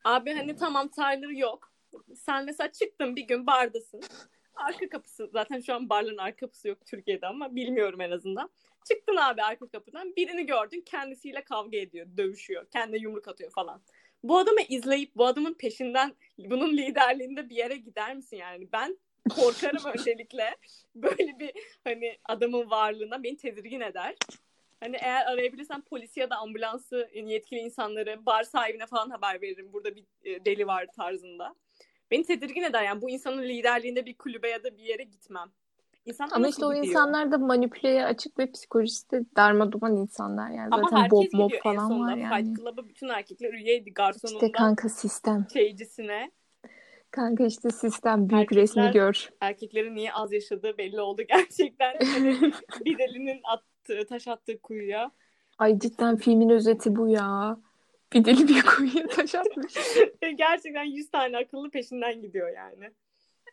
Abi 0.04 0.34
hani 0.34 0.56
tamam 0.56 0.88
Tyler 0.88 1.28
yok. 1.28 1.72
Sen 2.16 2.44
mesela 2.44 2.72
çıktın 2.72 3.16
bir 3.16 3.22
gün 3.22 3.46
bardasın. 3.46 4.00
Arka 4.54 4.88
kapısı 4.88 5.30
zaten 5.32 5.60
şu 5.60 5.74
an 5.74 5.88
barların 5.88 6.18
arka 6.18 6.36
kapısı 6.36 6.68
yok 6.68 6.86
Türkiye'de 6.86 7.26
ama 7.26 7.54
bilmiyorum 7.54 8.00
en 8.00 8.10
azından. 8.10 8.50
Çıktın 8.88 9.16
abi 9.16 9.42
arka 9.42 9.68
kapıdan 9.68 10.16
birini 10.16 10.46
gördün 10.46 10.80
kendisiyle 10.80 11.44
kavga 11.44 11.78
ediyor, 11.78 12.06
dövüşüyor, 12.16 12.66
kendine 12.70 12.98
yumruk 12.98 13.28
atıyor 13.28 13.50
falan. 13.50 13.82
Bu 14.22 14.38
adamı 14.38 14.60
izleyip 14.68 15.16
bu 15.16 15.26
adamın 15.26 15.54
peşinden 15.54 16.14
bunun 16.38 16.76
liderliğinde 16.76 17.48
bir 17.48 17.56
yere 17.56 17.76
gider 17.76 18.16
misin 18.16 18.36
yani? 18.36 18.68
Ben 18.72 18.98
korkarım 19.36 19.84
öncelikle. 19.94 20.56
Böyle 20.94 21.38
bir 21.38 21.52
hani 21.84 22.18
adamın 22.24 22.70
varlığına 22.70 23.22
beni 23.22 23.36
tedirgin 23.36 23.80
eder. 23.80 24.14
Hani 24.80 24.96
eğer 24.96 25.26
arayabilirsem 25.26 25.82
polisi 25.82 26.20
ya 26.20 26.30
da 26.30 26.36
ambulansı 26.36 27.10
yani 27.14 27.32
yetkili 27.32 27.60
insanları 27.60 28.26
bar 28.26 28.42
sahibine 28.42 28.86
falan 28.86 29.10
haber 29.10 29.42
veririm. 29.42 29.72
Burada 29.72 29.96
bir 29.96 30.04
e, 30.24 30.44
deli 30.44 30.66
var 30.66 30.86
tarzında. 30.96 31.54
Beni 32.10 32.24
tedirgin 32.24 32.62
eder 32.62 32.82
yani 32.82 33.02
bu 33.02 33.10
insanın 33.10 33.42
liderliğinde 33.42 34.06
bir 34.06 34.14
kulübe 34.14 34.48
ya 34.48 34.64
da 34.64 34.78
bir 34.78 34.82
yere 34.82 35.02
gitmem. 35.02 35.52
İnsanlar 36.06 36.36
ama 36.36 36.48
işte 36.48 36.64
o 36.64 36.68
gidiyor? 36.68 36.84
insanlar 36.86 37.32
da 37.32 37.38
manipüleye 37.38 38.04
açık 38.04 38.38
ve 38.38 38.50
psikolojisi 38.52 39.10
de 39.10 39.24
darmaduman 39.36 39.96
insanlar 39.96 40.50
yani. 40.50 40.68
Ama 40.74 40.82
Zaten 40.84 40.96
herkes 40.96 41.10
Bob 41.10 41.22
gidiyor 41.24 41.50
en 41.50 41.60
falan 41.62 41.88
sonunda. 41.88 42.12
var 42.12 42.16
yani. 42.16 42.44
Fight 42.44 42.56
Club'a 42.56 42.88
bütün 42.88 43.08
erkekler 43.08 43.52
üyeydi 43.52 43.92
garsonundan 43.94 44.46
İşte 44.46 44.52
kanka 44.52 44.88
sistem. 44.88 45.46
şeycisine. 45.52 46.30
Kanka 47.10 47.44
işte 47.46 47.70
sistem 47.70 48.28
büyük 48.28 48.52
Erkekler- 48.52 48.62
resmi 48.62 48.90
gör. 48.90 49.30
Erkeklerin 49.40 49.94
niye 49.94 50.12
az 50.12 50.32
yaşadığı 50.32 50.78
belli 50.78 51.00
oldu 51.00 51.22
gerçekten. 51.28 51.94
Hani 52.12 52.52
bir 52.84 52.98
delinin 52.98 53.40
attığı, 53.44 54.06
taş 54.08 54.28
attığı 54.28 54.60
kuyuya. 54.62 55.10
Ay 55.58 55.78
cidden 55.78 56.16
filmin 56.16 56.48
özeti 56.48 56.96
bu 56.96 57.08
ya. 57.08 57.58
Bir 58.12 58.24
deli 58.24 58.48
bir 58.48 58.62
kuyuya 58.62 59.06
taş 59.06 59.34
atmış. 59.34 59.74
gerçekten 60.36 60.84
100 60.84 61.10
tane 61.10 61.36
akıllı 61.38 61.70
peşinden 61.70 62.22
gidiyor 62.22 62.48
yani. 62.56 62.90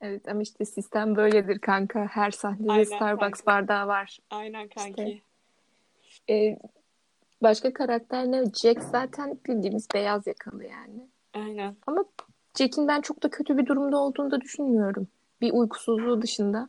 Evet 0.02 0.28
ama 0.28 0.42
işte 0.42 0.66
sistem 0.66 1.16
böyledir 1.16 1.60
kanka. 1.60 2.08
Her 2.12 2.32
sahnede 2.32 2.72
Aynen 2.72 2.84
Starbucks 2.84 3.42
kanka. 3.42 3.46
bardağı 3.46 3.88
var. 3.88 4.18
Aynen 4.30 4.68
kanki. 4.68 5.22
Ee, 6.30 6.58
başka 7.44 7.74
karakter 7.74 8.32
ne? 8.32 8.44
Jack 8.46 8.84
zaten 8.84 9.40
bildiğimiz 9.48 9.88
beyaz 9.94 10.28
yakalı 10.28 10.64
yani. 10.64 11.08
Aynen. 11.34 11.76
Ama 11.88 12.06
Jack'in 12.58 12.88
ben 12.88 13.02
çok 13.02 13.24
da 13.24 13.30
kötü 13.30 13.58
bir 13.58 13.66
durumda 13.66 13.98
olduğunu 13.98 14.32
da 14.32 14.42
düşünmüyorum. 14.42 15.08
Bir 15.42 15.54
uykusuzluğu 15.54 16.22
dışında. 16.22 16.68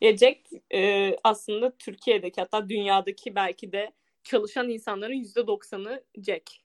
Ya 0.00 0.16
Jack 0.16 0.38
e, 0.74 1.10
aslında 1.24 1.70
Türkiye'deki 1.70 2.40
hatta 2.40 2.68
dünyadaki 2.68 3.34
belki 3.34 3.72
de 3.72 3.92
çalışan 4.24 4.68
insanların 4.68 5.14
%90'ı 5.14 6.04
Jack. 6.22 6.59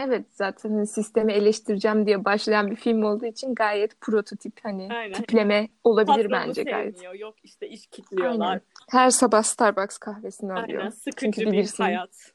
Evet 0.00 0.26
zaten 0.30 0.70
hani 0.70 0.86
sistemi 0.86 1.32
eleştireceğim 1.32 2.06
diye 2.06 2.24
başlayan 2.24 2.70
bir 2.70 2.76
film 2.76 3.02
olduğu 3.02 3.26
için 3.26 3.54
gayet 3.54 4.00
prototip 4.00 4.52
hani 4.62 4.88
Aynen. 4.92 5.12
tipleme 5.12 5.68
olabilir 5.84 6.28
Patronu 6.28 6.48
bence 6.48 6.62
gayet. 6.62 6.94
sevmiyor. 6.94 7.14
Yok 7.14 7.34
işte 7.42 7.68
iş 7.68 7.86
kitliyorlar. 7.86 8.48
Aynen. 8.48 8.60
Her 8.90 9.10
sabah 9.10 9.42
Starbucks 9.42 9.98
kahvesini 9.98 10.52
alıyor. 10.52 10.80
Aynen. 10.80 10.90
Sıkıcı 10.90 11.32
Çünkü 11.32 11.40
bir 11.40 11.52
bilirsin. 11.52 11.84
hayat. 11.84 12.32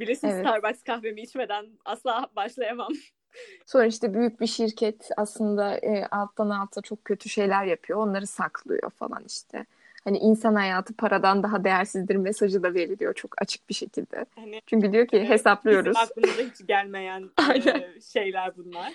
Bilirsin 0.00 0.28
Evet. 0.28 0.46
Starbucks 0.46 0.82
kahvemi 0.82 1.20
içmeden 1.22 1.66
asla 1.84 2.26
başlayamam. 2.36 2.92
Sonra 3.66 3.86
işte 3.86 4.14
büyük 4.14 4.40
bir 4.40 4.46
şirket 4.46 5.10
aslında 5.16 5.76
e, 5.76 6.06
alttan 6.06 6.50
alta 6.50 6.80
çok 6.82 7.04
kötü 7.04 7.28
şeyler 7.28 7.64
yapıyor. 7.64 7.98
Onları 7.98 8.26
saklıyor 8.26 8.90
falan 8.90 9.24
işte. 9.26 9.66
Hani 10.04 10.18
insan 10.18 10.54
hayatı 10.54 10.94
paradan 10.96 11.42
daha 11.42 11.64
değersizdir 11.64 12.16
mesajı 12.16 12.62
da 12.62 12.74
veriliyor 12.74 13.14
çok 13.14 13.42
açık 13.42 13.68
bir 13.68 13.74
şekilde. 13.74 14.26
Hani 14.34 14.60
Çünkü 14.66 14.92
diyor 14.92 15.06
ki 15.06 15.16
Evet, 15.16 15.28
hesaplıyoruz. 15.28 15.96
bizim 15.96 16.02
aklımıza 16.02 16.42
hiç 16.42 16.66
gelmeyen 16.66 17.30
e, 17.66 18.00
şeyler 18.00 18.56
bunlar. 18.56 18.92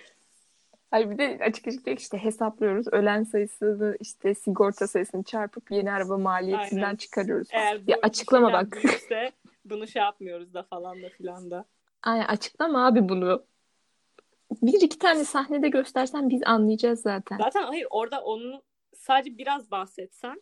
Hayır 0.91 1.09
bir 1.09 1.17
de 1.17 1.39
açık 1.41 1.67
açık 1.67 1.87
işte 1.99 2.17
hesaplıyoruz. 2.17 2.87
Ölen 2.91 3.23
sayısını 3.23 3.97
işte 3.99 4.35
sigorta 4.35 4.87
sayısını 4.87 5.23
çarpıp 5.23 5.71
yeni 5.71 5.91
araba 5.91 6.17
maliyetinden 6.17 6.83
Aynen. 6.83 6.95
çıkarıyoruz. 6.95 7.51
falan. 7.51 7.63
Eğer 7.63 7.81
Ya 7.87 7.97
açıklama 8.01 8.53
bak. 8.53 8.71
büyükse 8.71 9.31
bunu 9.65 9.87
şey 9.87 10.01
yapmıyoruz 10.01 10.53
da 10.53 10.63
falan 10.63 11.01
da 11.03 11.09
filan 11.09 11.51
da. 11.51 11.65
Aynen 12.03 12.25
açıklama 12.25 12.87
abi 12.87 13.09
bunu. 13.09 13.43
Bir 14.61 14.81
iki 14.81 14.99
tane 14.99 15.25
sahnede 15.25 15.69
göstersen 15.69 16.29
biz 16.29 16.41
anlayacağız 16.45 17.01
zaten. 17.01 17.37
Zaten 17.37 17.63
hayır 17.63 17.87
orada 17.89 18.21
onu 18.23 18.61
sadece 18.95 19.37
biraz 19.37 19.71
bahsetsen 19.71 20.41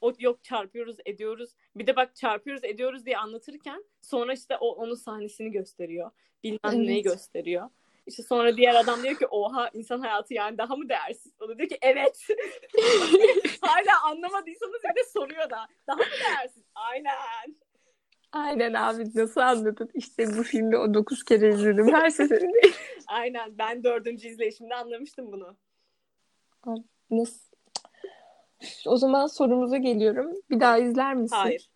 o 0.00 0.12
yok 0.18 0.44
çarpıyoruz 0.44 0.96
ediyoruz. 1.06 1.50
Bir 1.76 1.86
de 1.86 1.96
bak 1.96 2.16
çarpıyoruz 2.16 2.64
ediyoruz 2.64 3.06
diye 3.06 3.18
anlatırken 3.18 3.84
sonra 4.00 4.32
işte 4.32 4.56
o 4.60 4.68
onun 4.74 4.94
sahnesini 4.94 5.50
gösteriyor. 5.50 6.10
Bilmem 6.44 6.86
neyi 6.86 6.94
Evet. 7.00 7.04
gösteriyor. 7.04 7.70
İşte 8.06 8.22
sonra 8.22 8.56
diğer 8.56 8.74
adam 8.74 9.02
diyor 9.02 9.16
ki 9.16 9.26
oha 9.26 9.70
insan 9.72 10.00
hayatı 10.00 10.34
yani 10.34 10.58
daha 10.58 10.76
mı 10.76 10.88
değersiz? 10.88 11.32
O 11.40 11.48
da 11.48 11.58
diyor 11.58 11.68
ki 11.68 11.78
evet. 11.82 12.26
Hala 13.60 14.10
anlamadıysanız 14.10 14.74
bir 14.84 15.02
de 15.02 15.04
soruyor 15.12 15.50
da. 15.50 15.66
Daha 15.86 15.96
mı 15.96 16.04
değersiz? 16.24 16.62
Aynen. 16.74 17.14
Aynen 18.32 18.74
abi 18.74 19.04
nasıl 19.14 19.40
anladın? 19.40 19.90
İşte 19.94 20.26
bu 20.38 20.42
filmi 20.42 20.78
o 20.78 20.94
dokuz 20.94 21.24
kere 21.24 21.48
izledim 21.48 21.88
her 21.94 22.10
seferinde. 22.10 22.60
Aynen. 23.06 23.58
Ben 23.58 23.84
dördüncü 23.84 24.28
izleyişimde 24.28 24.74
anlamıştım 24.74 25.32
bunu. 25.32 25.56
Nasıl? 27.10 27.49
O 28.86 28.96
zaman 28.96 29.26
sorumuza 29.26 29.76
geliyorum. 29.76 30.36
Bir 30.50 30.60
daha 30.60 30.78
izler 30.78 31.14
misin? 31.14 31.36
Hayır. 31.36 31.70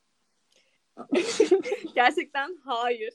Gerçekten 1.94 2.57
hayır. 2.64 3.14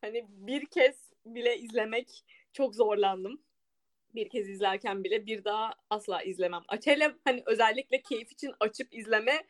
Hani 0.00 0.26
bir 0.28 0.66
kez 0.66 0.96
bile 1.26 1.58
izlemek 1.58 2.24
çok 2.52 2.74
zorlandım. 2.74 3.40
Bir 4.14 4.28
kez 4.28 4.48
izlerken 4.48 5.04
bile 5.04 5.26
bir 5.26 5.44
daha 5.44 5.72
asla 5.90 6.22
izlemem. 6.22 6.62
Açele 6.68 7.12
hani 7.24 7.42
özellikle 7.46 8.02
keyif 8.02 8.32
için 8.32 8.52
açıp 8.60 8.94
izleme 8.94 9.42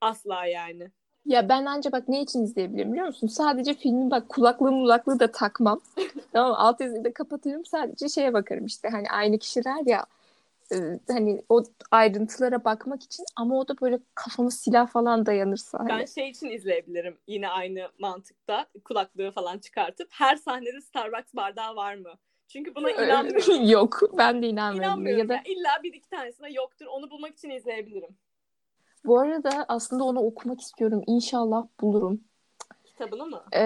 asla 0.00 0.46
yani. 0.46 0.90
Ya 1.26 1.48
ben 1.48 1.64
anca 1.64 1.92
bak 1.92 2.08
ne 2.08 2.22
için 2.22 2.42
izleyebilirim 2.42 2.92
biliyor 2.92 3.06
musun? 3.06 3.26
Sadece 3.26 3.74
filmi 3.74 4.10
bak 4.10 4.28
kulaklığı 4.28 4.72
mulaklığı 4.72 5.20
da 5.20 5.30
takmam. 5.30 5.80
tamam 6.32 6.50
mı? 6.50 6.58
Alt 6.58 6.80
yazıyı 6.80 7.04
da 7.04 7.12
kapatırım. 7.12 7.64
Sadece 7.64 8.08
şeye 8.08 8.32
bakarım 8.32 8.66
işte 8.66 8.88
hani 8.88 9.10
aynı 9.10 9.38
kişiler 9.38 9.86
ya 9.86 10.06
e, 10.72 10.76
hani 11.08 11.42
o 11.48 11.62
ayrıntılara 11.90 12.64
bakmak 12.64 13.02
için 13.02 13.24
ama 13.36 13.58
o 13.58 13.68
da 13.68 13.74
böyle 13.80 13.98
kafama 14.14 14.50
silah 14.50 14.88
falan 14.88 15.26
dayanırsa 15.26 15.78
hani. 15.78 15.88
Ben 15.88 16.06
şey 16.06 16.30
için 16.30 16.48
izleyebilirim 16.50 17.18
yine 17.26 17.48
aynı 17.48 17.88
mantıkta 17.98 18.66
kulaklığı 18.84 19.30
falan 19.30 19.58
çıkartıp 19.58 20.08
her 20.12 20.36
sahnede 20.36 20.80
Starbucks 20.80 21.34
bardağı 21.34 21.76
var 21.76 21.94
mı? 21.94 22.14
Çünkü 22.48 22.74
buna 22.74 22.90
inanmıyorum. 22.90 23.64
Yok 23.70 24.00
ben 24.18 24.42
de 24.42 24.48
inanmıyorum. 24.48 24.90
İnanmıyorum. 24.90 25.18
Ya 25.18 25.28
da 25.28 25.34
Ya 25.34 25.42
İlla 25.46 25.82
bir 25.82 25.92
iki 25.94 26.10
tanesine 26.10 26.52
yoktur. 26.52 26.86
Onu 26.86 27.10
bulmak 27.10 27.32
için 27.36 27.50
izleyebilirim. 27.50 28.16
bu 29.04 29.18
arada 29.20 29.64
aslında 29.68 30.04
onu 30.04 30.20
okumak 30.20 30.60
istiyorum. 30.60 31.02
İnşallah 31.06 31.66
bulurum. 31.80 32.20
Kitabını 32.84 33.26
mı? 33.26 33.44
Ee, 33.52 33.62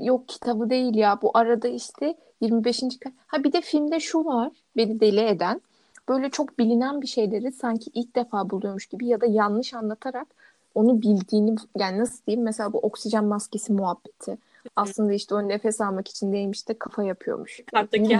yok 0.00 0.28
kitabı 0.28 0.70
değil 0.70 0.94
ya. 0.94 1.22
Bu 1.22 1.30
arada 1.34 1.68
işte 1.68 2.16
25. 2.40 2.98
ka- 2.98 3.12
Ha 3.26 3.44
bir 3.44 3.52
de 3.52 3.60
filmde 3.60 4.00
şu 4.00 4.24
var 4.24 4.52
beni 4.76 5.00
deli 5.00 5.20
eden. 5.20 5.60
Böyle 6.08 6.30
çok 6.30 6.58
bilinen 6.58 7.02
bir 7.02 7.06
şeyleri 7.06 7.52
sanki 7.52 7.90
ilk 7.94 8.16
defa 8.16 8.50
buluyormuş 8.50 8.86
gibi 8.86 9.06
ya 9.06 9.20
da 9.20 9.26
yanlış 9.26 9.74
anlatarak 9.74 10.26
onu 10.74 11.02
bildiğini 11.02 11.56
yani 11.78 11.98
nasıl 11.98 12.26
diyeyim 12.26 12.44
mesela 12.44 12.72
bu 12.72 12.78
oksijen 12.78 13.24
maskesi 13.24 13.72
muhabbeti. 13.72 14.38
Aslında 14.76 15.12
işte 15.12 15.34
o 15.34 15.48
nefes 15.48 15.80
almak 15.80 16.08
için 16.08 16.32
değilmiş 16.32 16.68
de 16.68 16.78
kafa 16.78 17.02
yapıyormuş. 17.02 17.56
Git. 17.56 17.72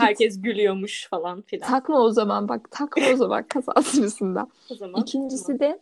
herkes 0.02 0.42
gülüyormuş 0.42 1.08
falan 1.08 1.42
filan. 1.42 1.68
Takma 1.68 2.00
o 2.00 2.10
zaman 2.10 2.48
bak 2.48 2.70
takma 2.70 3.02
o 3.12 3.16
zaman 3.16 3.42
kaza 3.42 3.82
sırasında. 3.82 4.48
O 4.70 4.74
zaman 4.74 5.00
İkincisi 5.00 5.60
de 5.60 5.80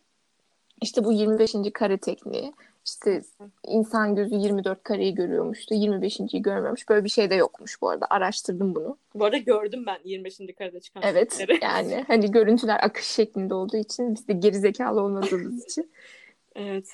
işte 0.82 1.04
bu 1.04 1.12
25. 1.12 1.54
kare 1.74 1.98
tekniği. 1.98 2.52
İşte 2.86 3.22
insan 3.64 4.14
gözü 4.14 4.34
24 4.34 4.82
kareyi 4.82 5.14
görüyormuş 5.14 5.70
da 5.70 5.74
25.yi 5.74 6.42
görmüyormuş. 6.42 6.88
Böyle 6.88 7.04
bir 7.04 7.08
şey 7.08 7.30
de 7.30 7.34
yokmuş 7.34 7.82
bu 7.82 7.88
arada. 7.88 8.06
Araştırdım 8.10 8.74
bunu. 8.74 8.98
Bu 9.14 9.24
arada 9.24 9.36
gördüm 9.36 9.84
ben 9.86 9.98
25. 10.04 10.38
karede 10.58 10.80
çıkan 10.80 11.02
Evet 11.06 11.36
şeyleri. 11.36 11.58
yani 11.62 12.04
hani 12.06 12.30
görüntüler 12.30 12.80
akış 12.82 13.06
şeklinde 13.06 13.54
olduğu 13.54 13.76
için 13.76 14.14
biz 14.14 14.28
de 14.28 14.32
gerizekalı 14.32 15.00
olmadığımız 15.00 15.64
için. 15.64 15.92
Evet. 16.58 16.88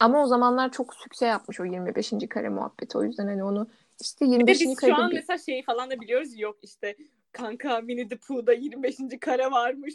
Ama 0.00 0.22
o 0.22 0.26
zamanlar 0.26 0.72
çok 0.72 0.94
sükse 0.94 1.26
yapmış 1.26 1.60
o 1.60 1.64
25. 1.64 2.12
kare 2.30 2.48
muhabbeti. 2.48 2.98
O 2.98 3.04
yüzden 3.04 3.26
hani 3.26 3.44
onu 3.44 3.68
işte 4.00 4.24
Bir 4.24 4.30
de 4.30 4.34
25. 4.34 4.60
biz 4.60 4.80
şu 4.80 4.94
an 4.94 5.10
bir... 5.10 5.14
mesela 5.14 5.38
şeyi 5.38 5.62
falan 5.62 5.90
da 5.90 6.00
biliyoruz 6.00 6.38
yok 6.38 6.58
işte 6.62 6.96
kanka 7.32 7.78
Winnie 7.78 8.08
the 8.08 8.16
Pooh'da 8.16 8.52
25. 8.52 8.96
kare 9.20 9.50
varmış. 9.50 9.94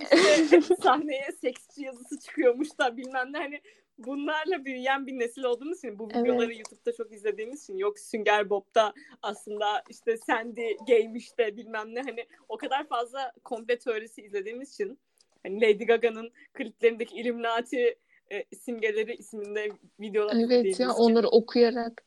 İşte 0.00 0.60
sahneye 0.82 1.28
seksçi 1.40 1.82
yazısı 1.82 2.18
çıkıyormuş 2.18 2.78
da 2.78 2.96
bilmem 2.96 3.32
ne 3.32 3.38
hani 3.38 3.60
bunlarla 4.06 4.64
büyüyen 4.64 5.06
bir 5.06 5.18
nesil 5.18 5.42
olduğumuz 5.42 5.78
için 5.78 5.98
bu 5.98 6.08
Evet. 6.12 6.24
videoları 6.24 6.54
YouTube'da 6.54 6.92
çok 6.92 7.12
izlediğimiz 7.12 7.62
için 7.62 7.76
yok 7.76 7.98
Sünger 7.98 8.50
Bob'da 8.50 8.94
aslında 9.22 9.82
işte 9.88 10.16
Sandy 10.16 10.76
gaymiş 10.88 11.38
de 11.38 11.56
bilmem 11.56 11.94
ne 11.94 12.02
hani 12.02 12.26
o 12.48 12.56
kadar 12.56 12.88
fazla 12.88 13.32
komple 13.44 13.78
teorisi 13.78 14.22
izlediğimiz 14.22 14.72
için 14.72 14.98
hani 15.42 15.60
Lady 15.60 15.84
Gaga'nın 15.84 16.30
kliplerindeki 16.52 17.16
Illuminati 17.16 17.96
e, 18.32 18.56
simgeleri 18.56 19.14
isminde 19.14 19.68
videolar 20.00 20.32
izlediğimiz 20.32 20.66
Evet 20.66 20.80
ya 20.80 20.86
için 20.90 21.02
onları 21.02 21.28
okuyarak 21.28 22.04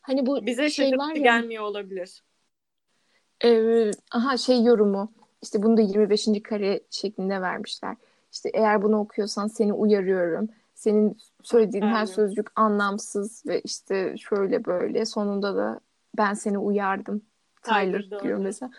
hani 0.00 0.26
bu 0.26 0.46
bize 0.46 0.70
şey 0.70 0.92
var 0.98 1.14
ya 1.14 1.22
gelmiyor 1.22 1.64
olabilir. 1.64 2.22
Ee, 3.44 3.90
aha 4.12 4.36
şey 4.36 4.62
yorumu 4.62 5.12
işte 5.42 5.62
bunu 5.62 5.76
da 5.76 5.80
25. 5.80 6.28
kare 6.44 6.80
şeklinde 6.90 7.40
vermişler. 7.40 7.96
İşte 8.32 8.50
eğer 8.54 8.82
bunu 8.82 9.00
okuyorsan 9.00 9.46
seni 9.46 9.72
uyarıyorum. 9.72 10.48
Senin 10.84 11.18
söylediğin 11.42 11.84
her 11.84 11.94
Aynen. 11.94 12.04
sözcük 12.04 12.46
anlamsız 12.56 13.46
ve 13.46 13.60
işte 13.60 14.14
şöyle 14.18 14.64
böyle. 14.64 15.06
Sonunda 15.06 15.56
da 15.56 15.80
ben 16.18 16.34
seni 16.34 16.58
uyardım. 16.58 17.22
Tyler 17.62 18.02
Tyler 18.02 18.20
diyor 18.20 18.38
mesela. 18.38 18.70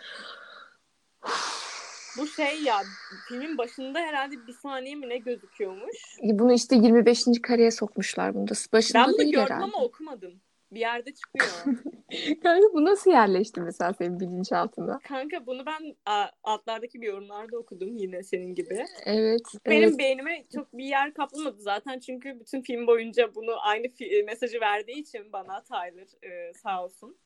Bu 2.18 2.26
şey 2.26 2.62
ya 2.62 2.82
filmin 3.28 3.58
başında 3.58 3.98
herhalde 3.98 4.46
bir 4.46 4.52
saniye 4.52 4.94
mi 4.94 5.08
ne 5.08 5.18
gözüküyormuş. 5.18 5.96
Bunu 6.22 6.52
işte 6.52 6.76
25. 6.76 7.24
kareye 7.42 7.70
sokmuşlar 7.70 8.34
bunu 8.34 8.48
da. 8.48 8.54
Başında 8.72 8.98
Ben 8.98 9.12
bunu 9.12 9.16
gördüm 9.24 9.40
herhalde. 9.40 9.64
ama 9.64 9.84
okumadım. 9.84 10.32
Bir 10.76 10.80
yerde 10.80 11.14
çıkıyor. 11.14 11.48
Kanka 12.42 12.66
bu 12.72 12.84
nasıl 12.84 13.10
yerleşti 13.10 13.60
mesela 13.60 13.92
senin 13.92 14.20
bilinçaltına? 14.20 14.98
Kanka 14.98 15.46
bunu 15.46 15.66
ben 15.66 15.96
a, 16.06 16.26
altlardaki 16.42 17.00
bir 17.00 17.06
yorumlarda 17.06 17.58
okudum 17.58 17.96
yine 17.96 18.22
senin 18.22 18.54
gibi. 18.54 18.84
Evet. 19.04 19.42
Benim 19.66 19.88
evet. 19.88 19.98
beynime 19.98 20.44
çok 20.54 20.72
bir 20.72 20.84
yer 20.84 21.14
kaplamadı 21.14 21.62
zaten 21.62 21.98
çünkü 21.98 22.40
bütün 22.40 22.62
film 22.62 22.86
boyunca 22.86 23.34
bunu 23.34 23.66
aynı 23.66 23.86
fi- 23.86 24.24
mesajı 24.24 24.60
verdiği 24.60 25.00
için 25.00 25.32
bana 25.32 25.62
Tyler 25.62 26.06
e, 26.22 26.54
sağ 26.54 26.84
olsun. 26.84 27.16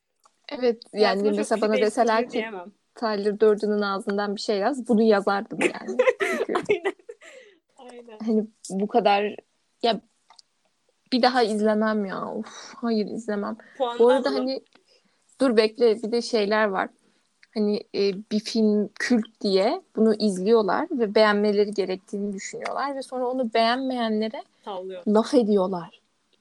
Evet 0.49 0.83
yani 0.93 1.25
çok 1.25 1.37
mesela 1.37 1.61
bana 1.61 1.77
deseler 1.77 2.25
ki 2.25 2.33
diyemem. 2.33 2.73
Tyler 2.95 3.41
Durden'ın 3.41 3.83
ağzından 3.83 4.37
bir 4.37 4.41
şey 4.41 4.59
yaz 4.59 4.89
bunu 4.89 5.03
yazardım 5.03 5.59
yani. 5.61 5.97
Aynen. 6.69 6.95
Aynen. 7.77 8.19
hani 8.27 8.47
bu 8.71 8.89
kadar 8.89 9.37
ya 9.83 10.01
bir 11.13 11.23
daha 11.23 11.43
izlemem 11.43 12.05
ya. 12.05 12.27
Of, 12.35 12.75
hayır 12.77 13.07
izlemem. 13.07 13.57
Puanını 13.79 13.99
Bu 13.99 14.09
arada 14.11 14.29
alalım. 14.29 14.47
hani 14.47 14.61
dur 15.41 15.57
bekle 15.57 16.03
bir 16.03 16.13
de 16.13 16.23
şeyler 16.23 16.65
var. 16.69 16.89
Hani 17.55 17.81
e, 17.95 18.15
bir 18.33 18.41
film 18.41 18.89
kült 18.99 19.41
diye 19.41 19.83
bunu 19.97 20.15
izliyorlar 20.15 20.89
ve 20.91 21.15
beğenmeleri 21.15 21.71
gerektiğini 21.75 22.33
düşünüyorlar 22.33 22.97
ve 22.97 23.03
sonra 23.03 23.27
onu 23.29 23.55
beğenmeyenlere 23.55 24.43
tavlıyor. 24.63 25.03
laf 25.09 25.35
ediyorlar. 25.35 26.01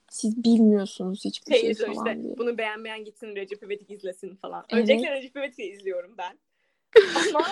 Siz 0.09 0.43
bilmiyorsunuz 0.43 1.25
hiçbir 1.25 1.51
Şey 1.51 1.59
şey 1.59 1.69
yazıyor 1.69 1.93
falan 1.93 2.05
işte 2.07 2.23
diye. 2.23 2.37
bunu 2.37 2.57
beğenmeyen 2.57 3.05
gitsin 3.05 3.35
Recep 3.35 3.63
İvedik 3.63 3.91
izlesin 3.91 4.35
falan. 4.35 4.65
Evet. 4.69 4.81
Öncelikle 4.83 5.11
Recep 5.11 5.35
İvedik'i 5.37 5.63
izliyorum 5.63 6.15
ben. 6.17 6.39
Ama 7.29 7.45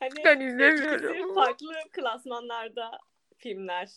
hani 0.00 0.10
Ben 0.24 0.40
ikisi 0.40 1.34
farklı 1.34 1.72
klasmanlarda 1.92 2.90
filmler. 3.36 3.88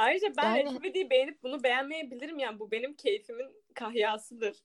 Ayrıca 0.00 0.28
ben 0.36 0.56
Yani- 0.56 0.70
İvedik'i 0.70 1.10
beğenip 1.10 1.42
bunu 1.42 1.62
beğenmeyebilirim 1.62 2.38
yani 2.38 2.58
bu 2.58 2.70
benim 2.70 2.94
keyfimin 2.94 3.48
kahyasıdır. 3.74 4.56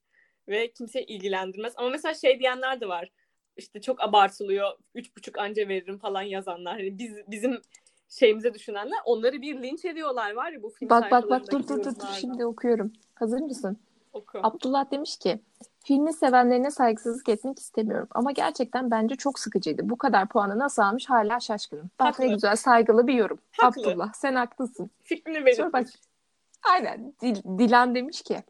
ve 0.47 0.71
kimse 0.71 1.03
ilgilendirmez. 1.03 1.73
Ama 1.77 1.89
mesela 1.89 2.13
şey 2.13 2.39
diyenler 2.39 2.81
de 2.81 2.87
var. 2.87 3.11
İşte 3.57 3.81
çok 3.81 4.03
abartılıyor. 4.03 4.71
Üç 4.95 5.17
buçuk 5.17 5.37
anca 5.37 5.67
veririm 5.67 5.97
falan 5.97 6.21
yazanlar. 6.21 6.73
Hani 6.73 6.97
biz 6.97 7.15
bizim 7.27 7.61
şeyimize 8.09 8.53
düşünenler 8.53 8.97
onları 9.05 9.41
bir 9.41 9.63
linç 9.63 9.85
ediyorlar 9.85 10.33
var 10.33 10.51
ya 10.51 10.63
bu 10.63 10.69
film 10.69 10.89
Bak 10.89 11.11
bak 11.11 11.29
bak 11.29 11.51
dur 11.51 11.67
dur 11.67 11.83
dur 11.83 11.91
şimdi 12.19 12.45
okuyorum. 12.45 12.93
Hazır 13.15 13.39
mısın? 13.39 13.77
Oku. 14.15 14.39
Abdullah 14.43 14.91
demiş 14.91 15.17
ki 15.17 15.39
filmi 15.83 16.13
sevenlerine 16.13 16.71
saygısızlık 16.71 17.29
etmek 17.29 17.59
istemiyorum 17.59 18.07
ama 18.11 18.31
gerçekten 18.31 18.91
bence 18.91 19.15
çok 19.15 19.39
sıkıcıydı. 19.39 19.89
Bu 19.89 19.97
kadar 19.97 20.27
puanı 20.27 20.59
nasıl 20.59 20.81
almış 20.81 21.09
hala 21.09 21.39
şaşkınım. 21.39 21.89
Bak 21.99 22.19
ne 22.19 22.25
Haklı. 22.25 22.35
güzel 22.35 22.55
saygılı 22.55 23.07
bir 23.07 23.13
yorum. 23.13 23.39
Haklı. 23.57 23.81
Abdullah 23.81 24.13
sen 24.13 24.35
haklısın. 24.35 24.89
Fikrini 25.03 25.55
Sonra 25.55 25.67
bak 25.67 25.81
belirtmiş. 25.81 26.01
aynen 26.69 27.13
Dil- 27.21 27.57
Dilan 27.59 27.95
demiş 27.95 28.21
ki 28.21 28.43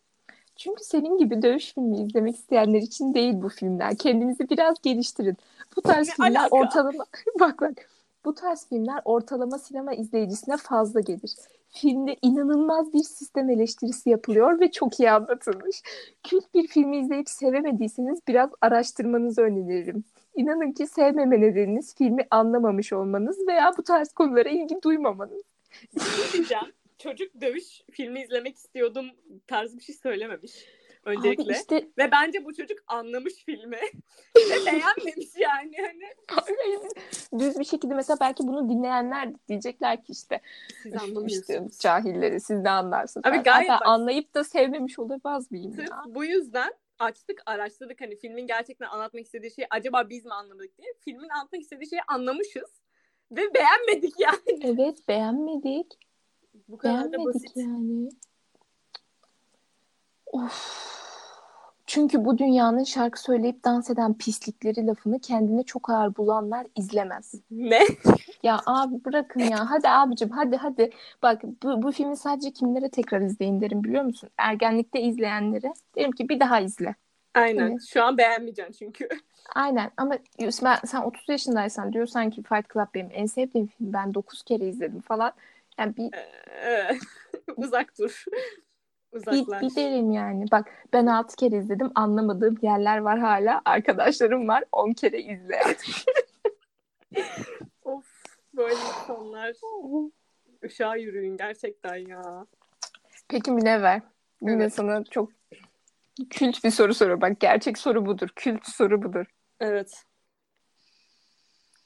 çünkü 0.55 0.83
senin 0.83 1.17
gibi 1.17 1.41
dövüş 1.41 1.73
filmi 1.73 2.01
izlemek 2.01 2.35
isteyenler 2.35 2.81
için 2.81 3.13
değil 3.13 3.33
bu 3.41 3.49
filmler. 3.49 3.97
Kendinizi 3.97 4.49
biraz 4.49 4.81
geliştirin. 4.81 5.37
Bu 5.77 5.81
tarz 5.81 6.07
Ne 6.07 6.13
filmler 6.13 6.39
alaka? 6.39 6.55
ortalama 6.55 7.05
bak 7.39 7.61
bak 7.61 7.89
bu 8.25 8.33
tarz 8.35 8.69
filmler 8.69 9.01
ortalama 9.05 9.57
sinema 9.59 9.93
izleyicisine 9.93 10.57
fazla 10.57 10.99
gelir. 10.99 11.35
Filmde 11.75 12.15
inanılmaz 12.21 12.93
bir 12.93 13.03
sistem 13.03 13.49
eleştirisi 13.49 14.09
yapılıyor 14.09 14.59
ve 14.59 14.71
çok 14.71 14.99
iyi 14.99 15.11
anlatılmış. 15.11 15.81
Kült 16.23 16.53
bir 16.53 16.67
filmi 16.67 16.97
izleyip 16.97 17.29
sevemediyseniz 17.29 18.19
biraz 18.27 18.49
araştırmanızı 18.61 19.41
öneririm. 19.41 20.03
İnanın 20.35 20.71
ki 20.71 20.87
sevmeme 20.87 21.41
nedeniniz 21.41 21.95
filmi 21.95 22.27
anlamamış 22.31 22.93
olmanız 22.93 23.47
veya 23.47 23.71
bu 23.77 23.83
tarz 23.83 24.13
konulara 24.13 24.49
ilgi 24.49 24.81
duymamanız. 24.83 25.41
diyeceğim. 26.33 26.65
Çocuk 26.97 27.41
dövüş 27.41 27.81
filmi 27.91 28.21
izlemek 28.21 28.55
istiyordum 28.55 29.05
tarzı 29.47 29.77
bir 29.77 29.83
şey 29.83 29.95
söylememiş. 29.95 30.65
Öncelikle. 31.05 31.43
Abi 31.43 31.51
işte 31.53 31.75
Ve 31.97 32.11
bence 32.11 32.45
bu 32.45 32.53
çocuk 32.53 32.79
anlamış 32.87 33.33
filmi. 33.45 33.75
Ve 34.37 34.65
beğenmemiş 34.65 35.29
yani. 35.37 35.75
Hani 35.81 36.79
düz 37.39 37.59
bir 37.59 37.63
şekilde 37.65 37.93
mesela 37.93 38.17
belki 38.21 38.47
bunu 38.47 38.69
dinleyenler 38.69 39.29
diyecekler 39.47 40.03
ki 40.03 40.11
işte 40.11 40.41
siz 40.83 40.93
"Üf, 40.93 41.01
işte 41.01 41.05
anlamıyorsunuz. 41.11 41.79
cahilleri 41.79 42.39
siz 42.41 42.57
ne 42.61 42.69
anlarsınız. 42.69 43.25
Abi 43.25 43.35
Ben 43.35 43.43
gayet 43.43 43.69
bak- 43.69 43.81
anlayıp 43.87 44.33
da 44.35 44.43
sevmemiş 44.43 44.99
olamaz 44.99 45.51
mıyım 45.51 45.73
Sırf 45.73 45.89
ya? 45.89 46.03
bu 46.07 46.25
yüzden 46.25 46.73
açtık 46.99 47.41
araştırdık 47.45 48.01
hani 48.01 48.15
filmin 48.15 48.47
gerçekten 48.47 48.87
anlatmak 48.87 49.23
istediği 49.25 49.51
şeyi 49.51 49.67
acaba 49.69 50.09
biz 50.09 50.25
mi 50.25 50.33
anlamadık 50.33 50.77
diye. 50.77 50.93
Filmin 50.99 51.29
anlatmak 51.29 51.61
istediği 51.61 51.89
şeyi 51.89 52.01
anlamışız. 52.07 52.81
Ve 53.31 53.53
beğenmedik 53.53 54.19
yani. 54.19 54.59
Evet 54.63 55.07
beğenmedik. 55.07 55.93
Bu 56.67 56.77
kadar 56.77 56.93
da 57.05 57.11
Beğenmedik 57.11 57.35
basit. 57.43 57.57
yani. 57.57 58.09
Of. 60.35 60.85
Çünkü 61.87 62.25
bu 62.25 62.37
dünyanın 62.37 62.83
şarkı 62.83 63.21
söyleyip 63.21 63.63
dans 63.63 63.89
eden 63.89 64.13
pislikleri 64.17 64.87
lafını 64.87 65.19
kendine 65.19 65.63
çok 65.63 65.89
ağır 65.89 66.15
bulanlar 66.15 66.67
izlemez. 66.75 67.33
Ne? 67.51 67.81
Ya 68.43 68.59
abi 68.65 69.05
bırakın 69.05 69.39
ya. 69.39 69.69
Hadi 69.71 69.89
abicim 69.89 70.29
hadi 70.29 70.57
hadi. 70.57 70.89
Bak 71.21 71.41
bu, 71.43 71.83
bu 71.83 71.91
filmi 71.91 72.17
sadece 72.17 72.51
kimlere 72.51 72.89
tekrar 72.89 73.21
izleyin 73.21 73.61
derim 73.61 73.83
biliyor 73.83 74.03
musun? 74.03 74.29
Ergenlikte 74.37 75.01
izleyenlere. 75.01 75.73
Derim 75.95 76.11
ki 76.11 76.29
bir 76.29 76.39
daha 76.39 76.59
izle. 76.59 76.95
Aynen. 77.33 77.71
Evet. 77.71 77.81
Şu 77.87 78.03
an 78.03 78.17
beğenmeyeceksin 78.17 78.73
çünkü. 78.73 79.09
Aynen 79.55 79.91
ama 79.97 80.17
ben, 80.39 80.77
sen 80.85 81.01
30 81.01 81.29
yaşındaysan 81.29 81.93
diyorsan 81.93 82.29
ki 82.29 82.43
Fight 82.43 82.73
Club 82.73 82.87
benim 82.93 83.09
en 83.13 83.25
sevdiğim 83.25 83.67
film. 83.67 83.93
Ben 83.93 84.13
9 84.13 84.43
kere 84.43 84.67
izledim 84.67 85.01
falan. 85.01 85.31
Yani 85.79 85.97
bir, 85.97 86.13
Ee, 86.65 86.97
Uzak 87.57 87.97
dur. 87.99 88.25
Uzaklaş. 89.15 89.61
bir 89.61 89.75
derim 89.75 90.11
yani. 90.11 90.45
Bak 90.51 90.71
ben 90.93 91.05
6 91.05 91.35
kere 91.35 91.57
izledim. 91.57 91.91
Anlamadığım 91.95 92.57
yerler 92.61 92.97
var 92.97 93.19
hala. 93.19 93.61
Arkadaşlarım 93.65 94.47
var 94.47 94.63
10 94.71 94.93
kere 94.93 95.21
izle. 95.21 95.61
Of 97.83 98.05
böyle 98.53 98.73
insanlar 98.75 99.53
ışığa 100.63 100.95
yürüyün 100.95 101.37
gerçekten 101.37 101.95
ya. 101.95 102.45
Peki 103.27 103.51
Münevver. 103.51 104.01
Yine 104.41 104.63
Evet. 104.63 104.73
sana 104.73 105.03
çok 105.03 105.31
kült 106.29 106.63
bir 106.63 106.71
soru 106.71 106.93
soruyorum. 106.93 107.21
Bak 107.21 107.39
gerçek 107.39 107.77
soru 107.77 108.05
budur. 108.05 108.29
Kült 108.35 108.67
soru 108.67 109.03
budur. 109.03 109.25
Evet. 109.59 110.03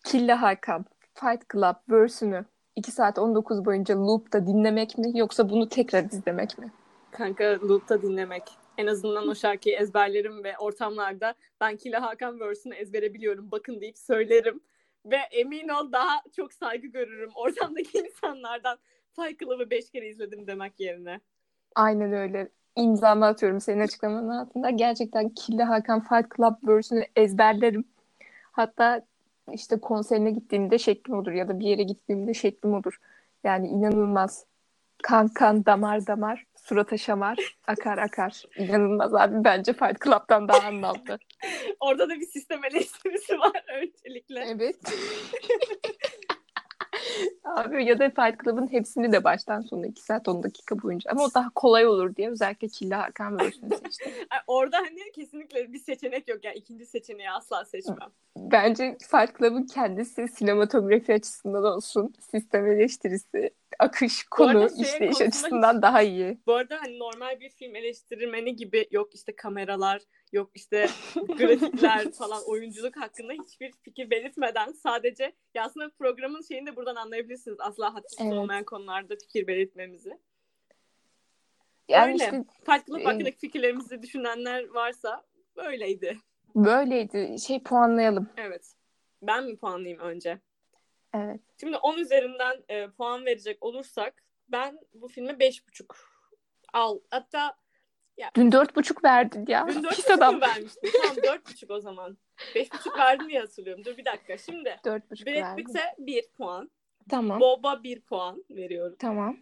Killa 0.06 0.42
Hakan, 0.42 0.86
Fight 1.14 1.50
Club 1.54 1.76
versiyonu 1.90 2.46
2 2.76 2.92
saat 2.92 3.20
19 3.20 3.66
boyunca 3.66 3.96
loop'ta 3.98 4.48
dinlemek 4.48 4.98
mi 4.98 5.12
yoksa 5.20 5.50
bunu 5.50 5.70
tekrar 5.70 6.04
izlemek 6.04 6.58
mi? 6.58 6.72
Kanka 7.12 7.60
loop'ta 7.70 8.02
dinlemek. 8.02 8.44
En 8.78 8.88
azından 8.88 9.28
o 9.28 9.36
şarkıyı 9.36 9.76
ezberlerim 9.76 10.44
ve 10.44 10.58
ortamlarda 10.58 11.36
ben 11.62 11.78
Killa 11.78 12.02
Hakan 12.02 12.40
verse'ünü 12.40 12.76
ezbere 12.76 13.14
biliyorum 13.14 13.48
bakın 13.52 13.82
deyip 13.82 13.98
söylerim. 13.98 14.62
Ve 15.06 15.18
emin 15.32 15.68
ol 15.70 15.92
daha 15.92 16.22
çok 16.36 16.54
saygı 16.54 16.88
görürüm 16.88 17.32
ortamdaki 17.36 17.98
insanlardan. 18.08 18.78
Fight 19.16 19.40
Club'ı 19.40 19.70
5 19.70 19.90
kere 19.90 20.08
izledim 20.08 20.48
demek 20.48 20.80
yerine. 20.80 21.20
Aynen 21.76 22.14
öyle. 22.14 22.50
İmzamı 22.76 23.26
atıyorum 23.26 23.62
senin 23.62 23.80
açıklamanın 23.80 24.30
altında. 24.30 24.70
Gerçekten 24.70 25.30
Killa 25.30 25.70
Hakan 25.70 26.00
Fight 26.00 26.36
Club 26.38 26.68
versiyonu 26.68 27.06
ezberlerim. 27.16 27.86
Hatta 28.52 29.06
işte 29.54 29.80
konserine 29.80 30.32
gittiğimde 30.32 30.78
şeklim 30.78 31.16
olur 31.16 31.32
ya 31.32 31.48
da 31.48 31.60
bir 31.60 31.66
yere 31.66 31.84
gittiğimde 31.84 32.34
şeklim 32.34 32.74
olur. 32.74 33.00
Yani 33.44 33.68
inanılmaz. 33.68 34.46
Kan 35.04 35.28
kan 35.28 35.66
damar 35.66 36.08
damar 36.08 36.46
surata 36.70 36.98
şamar 36.98 37.58
akar 37.68 37.98
akar. 37.98 38.44
İnanılmaz 38.58 39.16
abi 39.16 39.44
bence 39.44 39.74
Fight 39.74 40.04
Club'dan 40.04 40.48
daha 40.48 40.68
anlamlı. 40.68 41.20
Orada 41.80 42.10
da 42.10 42.16
bir 42.16 42.26
sistem 42.26 42.66
eleştirisi 42.66 43.40
var 43.40 43.64
öncelikle. 43.82 44.40
Evet. 44.40 44.76
Abi 47.44 47.86
ya 47.86 48.00
da 48.00 48.10
Fight 48.10 48.44
Club'ın 48.44 48.72
hepsini 48.72 49.12
de 49.12 49.24
baştan 49.24 49.62
sona 49.62 49.88
2 49.88 50.02
saat 50.02 50.28
10 50.28 50.44
dakika 50.44 50.82
boyunca. 50.82 51.12
Ama 51.12 51.24
o 51.24 51.34
daha 51.34 51.50
kolay 51.56 51.88
olur 51.88 52.16
diye 52.16 52.30
özellikle 52.30 52.68
Killa 52.68 53.04
Hakan 53.04 53.40
versiyonu 53.40 53.78
seçtim. 53.78 54.12
Orada 54.48 54.78
hani 54.78 55.12
kesinlikle 55.16 55.74
bir 55.74 55.80
seçenek 55.80 56.28
yok. 56.28 56.46
Yani 56.46 56.56
ikinci 56.56 56.86
seçeneği 56.86 57.32
asla 57.32 57.66
seçmem. 57.66 58.10
Bence 58.38 58.98
Fight 59.00 59.40
Club'ın 59.40 59.64
kendisi 59.64 60.28
sinematografi 60.28 61.14
açısından 61.14 61.64
olsun, 61.64 62.14
sistem 62.32 62.66
eleştirisi, 62.68 63.50
akış, 63.80 64.24
konu, 64.24 64.70
şey 64.70 64.82
işleyiş 64.82 65.22
açısından 65.22 65.82
daha 65.82 66.02
iyi. 66.02 66.38
Bu 66.48 66.54
arada 66.54 66.78
hani 66.82 67.00
normal 67.00 67.40
bir 67.40 67.50
film 67.50 67.76
eleştirmeni 67.76 68.56
gibi 68.56 68.88
yok 68.92 69.16
işte 69.16 69.36
kameralar, 69.36 70.02
yok 70.32 70.52
işte 70.56 70.88
grafikler 71.28 72.12
falan 72.12 72.42
oyunculuk 72.48 72.98
hakkında 72.98 73.34
hiçbir 73.34 73.72
fikir 73.72 74.10
belirtmeden 74.10 74.72
sadece 74.72 75.34
ya 75.54 75.64
aslında 75.64 75.90
programın 75.90 76.42
şeyini 76.42 76.68
de 76.68 76.76
buradan 76.76 76.96
anlayabilirsiniz. 76.96 77.60
Asla 77.60 77.94
hadsız 77.94 78.18
Evet. 78.22 78.34
olmayan 78.34 78.64
konularda 78.64 79.16
fikir 79.16 79.48
belirtmemizi. 79.48 80.20
Yani 81.88 82.14
Öyle. 82.14 82.24
işte 82.24 82.44
Club 82.88 83.00
e- 83.00 83.04
hakkındaki 83.04 83.38
fikirlerimizi 83.38 84.02
düşünenler 84.02 84.68
varsa 84.70 85.26
böyleydi. 85.58 86.18
böyleydi. 86.56 87.36
Şey 87.40 87.64
puanlayalım. 87.64 88.30
Evet. 88.38 88.74
Ben 89.22 89.44
mi 89.46 89.58
puanlayayım 89.58 90.00
önce? 90.00 90.40
Evet. 91.14 91.40
Şimdi 91.60 91.78
10 91.78 91.98
üzerinden 91.98 92.64
e, 92.70 92.88
puan 92.88 93.26
verecek 93.26 93.58
olursak 93.66 94.24
ben 94.50 94.80
bu 94.94 95.08
filme 95.08 95.32
5,5 95.32 95.86
al. 96.74 97.00
Hatta 97.12 97.58
Dün 98.36 98.52
dört 98.52 98.76
buçuk 98.76 99.04
verdin 99.04 99.46
ya. 99.48 99.68
dün 99.68 99.84
Pis 99.90 100.06
4,5 100.06 100.14
adam. 100.14 100.42
vermiştim? 100.42 100.92
Tamam 101.02 101.18
4,5 101.18 101.74
o 101.74 101.80
zaman. 101.80 102.18
5,5 102.56 102.98
verdim 102.98 103.30
diye 103.30 103.40
hatırlıyorum. 103.40 103.86
Dur 103.86 103.98
bir 103.98 104.06
dakika. 104.06 104.38
Şimdi 104.38 104.80
Dört 104.86 105.12
buçuk 105.12 105.28
Brad. 105.28 105.58
Pitt'e 105.58 105.96
1 105.98 106.28
puan. 106.38 106.72
Tamam. 107.10 107.40
Bob'a 107.40 107.84
1 107.84 108.02
puan 108.02 108.44
veriyorum. 108.50 108.96
Tamam. 109.00 109.38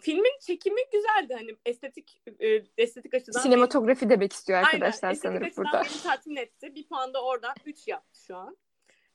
Filmin 0.00 0.38
çekimi 0.40 0.80
güzeldi. 0.92 1.34
Hani 1.34 1.56
estetik 1.66 2.22
e, 2.40 2.62
estetik 2.78 3.14
açıdan 3.14 3.40
Sinematografi 3.40 4.10
demek 4.10 4.32
istiyor 4.32 4.58
arkadaşlar 4.58 5.08
Aynen, 5.08 5.14
estetik 5.14 5.22
sanırım 5.32 5.46
açıdan 5.46 5.64
burada. 5.64 5.82
beni 5.84 6.02
tatmin 6.02 6.36
etti. 6.36 6.74
Bir 6.74 6.88
puan 6.88 7.14
da 7.14 7.24
oradan 7.24 7.54
3 7.66 7.88
yaptı 7.88 8.20
şu 8.26 8.36
an. 8.36 8.56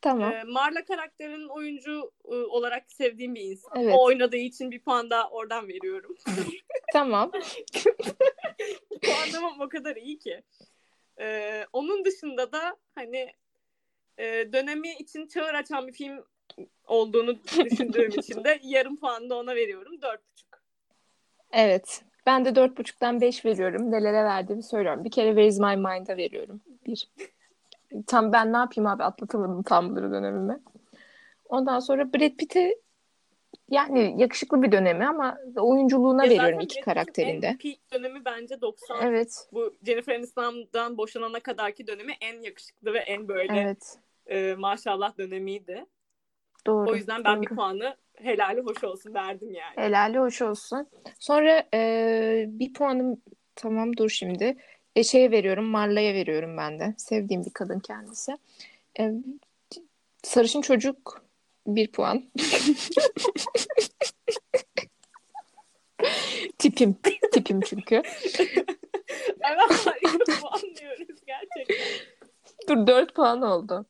Tamam. 0.02 0.34
Ee, 0.34 0.44
Marla 0.44 0.86
karakterinin 0.86 1.48
oyuncu 1.48 2.12
e, 2.26 2.36
olarak 2.36 2.92
sevdiğim 2.92 3.36
bir 3.36 3.42
insan. 3.42 3.72
Evet. 3.82 3.94
O 3.98 4.06
oynadığı 4.06 4.38
için 4.38 4.72
bir 4.72 4.80
puan 4.80 5.10
daha 5.10 5.30
oradan 5.30 5.68
veriyorum. 5.68 6.16
Tamam. 6.94 7.32
Puanlamam 9.04 9.62
o 9.62 9.70
kadar 9.70 9.96
iyi 9.96 10.20
ki. 10.20 10.44
Ee, 11.20 11.66
onun 11.74 12.06
dışında 12.06 12.52
da 12.52 12.78
hani 12.96 13.32
e, 14.18 14.54
dönemi 14.54 14.94
için 14.94 15.28
çağır 15.28 15.54
açan 15.54 15.88
bir 15.88 15.94
film 15.94 16.26
olduğunu 16.88 17.38
düşündüğüm 17.44 18.10
için 18.20 18.44
de 18.44 18.60
yarım 18.64 18.98
puan 18.98 19.30
da 19.30 19.36
ona 19.36 19.56
veriyorum. 19.56 20.02
Dört 20.02 20.22
buçuk. 20.32 20.64
Evet. 21.52 22.04
Ben 22.26 22.46
de 22.46 22.56
dört 22.56 22.78
buçuktan 22.78 23.22
beş 23.22 23.46
veriyorum. 23.46 23.92
Nelere 23.92 24.24
verdiğimi 24.24 24.64
söylüyorum. 24.64 25.04
Bir 25.04 25.12
kere 25.12 25.28
Where 25.28 25.48
is 25.48 25.60
my 25.60 25.76
mind'a 25.76 26.18
veriyorum. 26.18 26.62
Bir. 26.88 27.10
Tam 28.08 28.32
ben 28.32 28.54
ne 28.54 28.58
yapayım 28.58 28.88
abi 28.88 29.04
atlatamadım 29.04 29.64
Tumblr 29.64 30.12
dönemimi. 30.12 30.60
Ondan 31.50 31.80
sonra 31.80 32.14
Brad 32.14 32.36
Pitt'e 32.38 32.76
Yani 33.70 34.16
yakışıklı 34.18 34.62
bir 34.62 34.72
dönemi 34.72 35.08
ama 35.08 35.38
oyunculuğuna 35.58 36.26
Ya 36.26 36.30
veriyorum 36.30 36.60
iki 36.60 36.78
Brad 36.78 36.84
karakterinde. 36.86 37.48
En 37.48 37.58
peak 37.58 37.78
dönemi 37.94 38.26
bence 38.26 38.62
90. 38.62 39.02
Evet. 39.02 39.48
Bu 39.54 39.76
Jennifer 39.84 40.16
Aniston'dan 40.16 40.98
boşanana 40.98 41.40
kadarki 41.40 41.88
dönemi 41.88 42.14
en 42.22 42.42
yakışıklı 42.42 42.94
ve 42.94 43.00
en 43.00 43.28
böyle 43.28 43.60
Evet. 43.60 43.98
e, 44.28 44.56
maşallah 44.56 45.18
dönemiydi. 45.18 45.86
Doğru. 46.68 46.90
O 46.90 46.96
yüzden 46.96 47.24
ben 47.24 47.42
bir 47.42 47.48
doğru. 47.48 47.56
puanı 47.56 47.96
helali 48.14 48.62
hoş 48.62 48.84
olsun 48.84 49.14
verdim 49.14 49.54
yani. 49.54 49.88
Helali 49.88 50.20
hoş 50.20 50.42
olsun. 50.42 50.88
Sonra 51.20 51.64
e, 51.74 52.46
bir 52.48 52.74
puanım 52.74 53.22
tamam 53.56 53.98
dur 53.98 54.10
şimdi. 54.10 54.58
E, 54.96 55.04
şeye 55.04 55.32
veriyorum 55.32 55.66
Marla'ya 55.66 56.14
veriyorum 56.14 56.58
ben 56.58 56.80
de. 56.80 56.94
Sevdiğim 56.98 57.46
bir 57.46 57.54
kadın 57.54 57.80
kendisi. 57.80 58.38
E, 59.00 59.12
sarışın 60.24 60.62
çocuk 60.62 61.22
bir 61.68 61.92
puan. 61.92 62.24
Tipim. 66.58 66.96
Tipim 67.34 67.62
çünkü. 67.62 68.02
Evet 69.26 69.70
puanlıyoruz 70.42 71.20
gerçekten. 71.28 71.78
Dur 72.70 72.88
dört 72.88 73.16
puan 73.16 73.42
oldu. 73.42 73.86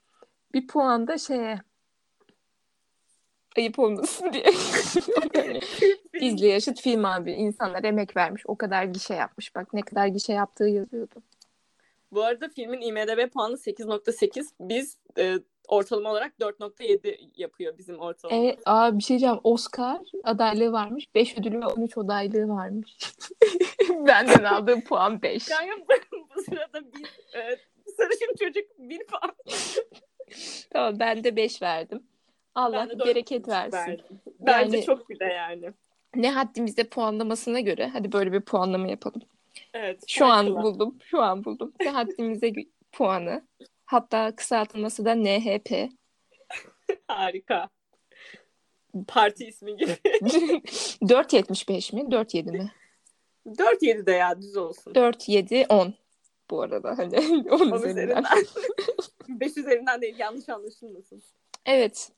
Bir 0.53 0.67
puan 0.67 1.07
da 1.07 1.17
şeye 1.17 1.59
ayıp 3.57 3.79
olmasın 3.79 4.33
diye. 4.33 4.45
Yani 5.33 5.59
İzle 6.21 6.47
yaşıt 6.47 6.81
film 6.81 7.05
abi. 7.05 7.31
İnsanlar 7.31 7.83
emek 7.83 8.17
vermiş. 8.17 8.43
O 8.45 8.55
kadar 8.55 8.83
gişe 8.83 9.13
yapmış. 9.13 9.55
Bak 9.55 9.73
ne 9.73 9.81
kadar 9.81 10.07
gişe 10.07 10.33
yaptığı 10.33 10.63
yazıyordu. 10.63 11.15
Bu 12.11 12.23
arada 12.23 12.49
filmin 12.49 12.81
IMDB 12.81 13.31
puanı 13.33 13.55
8.8. 13.55 14.45
Biz 14.59 14.97
e, 15.17 15.35
ortalama 15.67 16.11
olarak 16.11 16.33
4.7 16.39 17.29
yapıyor 17.35 17.77
bizim 17.77 17.99
ortalama. 17.99 18.41
Evet, 18.41 18.59
aa 18.65 18.97
bir 18.97 19.03
şey 19.03 19.19
diyeceğim. 19.19 19.39
Oscar 19.43 19.99
adaylığı 20.23 20.71
varmış. 20.71 21.15
5 21.15 21.37
ödülü 21.37 21.61
ve 21.61 21.65
13 21.65 21.97
adaylığı 21.97 22.47
varmış. 22.47 22.97
Benden 23.89 24.43
aldığım 24.43 24.81
puan 24.81 25.21
5. 25.21 25.49
Yani 25.49 25.85
bu, 25.89 26.41
sırada 26.41 26.81
bir 26.93 27.05
e, 27.37 27.57
sarışın 27.97 28.35
çocuk 28.39 28.65
bir 28.77 29.07
puan. 29.07 29.35
Tamam 30.69 30.99
ben 30.99 31.23
de 31.23 31.35
5 31.35 31.61
verdim. 31.61 32.03
Allah 32.55 32.89
dört 32.89 33.05
bereket 33.07 33.47
versin. 33.47 33.77
verdim. 33.77 34.05
Bence 34.39 34.77
Yani- 34.77 34.85
çok 34.85 35.09
bile 35.09 35.25
yani. 35.25 35.71
Ne 36.15 36.31
haddimizde 36.31 36.83
puanlamasına 36.83 37.59
göre 37.59 37.87
hadi 37.93 38.11
böyle 38.11 38.31
bir 38.31 38.41
puanlama 38.41 38.87
yapalım. 38.87 39.21
Evet. 39.73 40.03
Şu 40.07 40.25
an 40.25 40.45
farklı. 40.45 40.63
buldum. 40.63 40.97
Şu 41.03 41.21
an 41.21 41.45
buldum. 41.45 41.73
Ne 41.79 41.89
haddimize 41.89 42.51
puanı. 42.91 43.47
Hatta 43.85 44.35
kısaltılması 44.35 45.05
da 45.05 45.15
NHP. 45.15 45.71
Harika. 47.07 47.69
Parti 49.07 49.45
ismi 49.45 49.77
gibi. 49.77 49.91
4.75 49.91 51.95
mi? 51.95 52.01
4.7 52.01 52.51
mi? 52.51 52.71
4-7 53.47 54.05
de 54.05 54.11
ya 54.11 54.41
düz 54.41 54.57
olsun. 54.57 54.95
4, 54.95 55.29
7, 55.29 55.65
10 55.69 55.93
bu 56.49 56.61
arada 56.61 56.97
hani 56.97 57.19
10 57.19 57.23
10 57.59 57.73
üzerinden. 57.73 57.79
üzerinden. 57.79 58.23
5 59.29 59.57
üzerinden 59.57 60.01
değil 60.01 60.15
yanlış 60.19 60.49
anlaşılmasın. 60.49 61.21
Evet. 61.65 62.11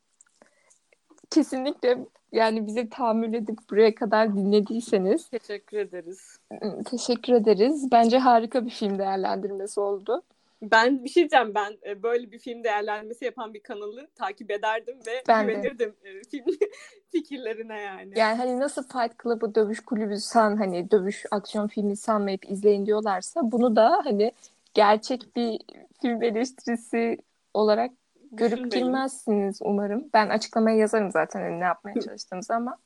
Kesinlikle 1.29 1.97
yani 2.31 2.67
bize 2.67 2.89
tahammül 2.89 3.33
edip 3.33 3.59
buraya 3.69 3.95
kadar 3.95 4.35
dinlediyseniz 4.35 5.29
Teşekkür 5.29 5.77
ederiz. 5.77 6.39
teşekkür 6.85 7.33
ederiz. 7.33 7.91
Bence 7.91 8.17
harika 8.17 8.65
bir 8.65 8.71
film 8.71 8.99
değerlendirmesi 8.99 9.79
oldu. 9.79 10.23
Ben 10.61 11.03
bir 11.03 11.09
şey 11.09 11.21
diyeceğim 11.21 11.55
ben 11.55 11.77
e, 11.85 12.03
böyle 12.03 12.31
bir 12.31 12.39
film 12.39 12.63
değerlendirmesi 12.63 13.25
yapan 13.25 13.53
bir 13.53 13.59
kanalı 13.59 14.07
takip 14.15 14.51
ederdim 14.51 14.97
ve 15.07 15.23
Ben 15.27 15.47
güvenirdim 15.47 15.95
e, 16.03 16.21
film 16.31 16.45
fikirlerine 17.11 17.81
yani. 17.81 18.19
Yani 18.19 18.37
hani 18.37 18.59
nasıl 18.59 18.83
Fight 18.83 19.23
Club'ı 19.23 19.55
dövüş 19.55 19.79
kulübü 19.79 20.17
san 20.17 20.57
hani 20.57 20.91
dövüş 20.91 21.25
aksiyon 21.31 21.67
filmi 21.67 21.97
sanmayıp 21.97 22.51
izleyin 22.51 22.85
diyorlarsa 22.85 23.41
bunu 23.43 23.75
da 23.75 24.01
hani 24.03 24.31
gerçek 24.73 25.35
bir 25.35 25.59
film 26.01 26.23
eleştirisi 26.23 27.17
olarak 27.53 27.91
görüp 28.31 28.51
Düşünmeyin. 28.51 28.85
girmezsiniz 28.85 29.57
umarım. 29.61 30.09
Ben 30.13 30.29
açıklamaya 30.29 30.77
yazarım 30.77 31.11
zaten 31.11 31.41
hani 31.41 31.59
ne 31.59 31.63
yapmaya 31.63 32.01
çalıştığımızı 32.05 32.53
ama 32.55 32.77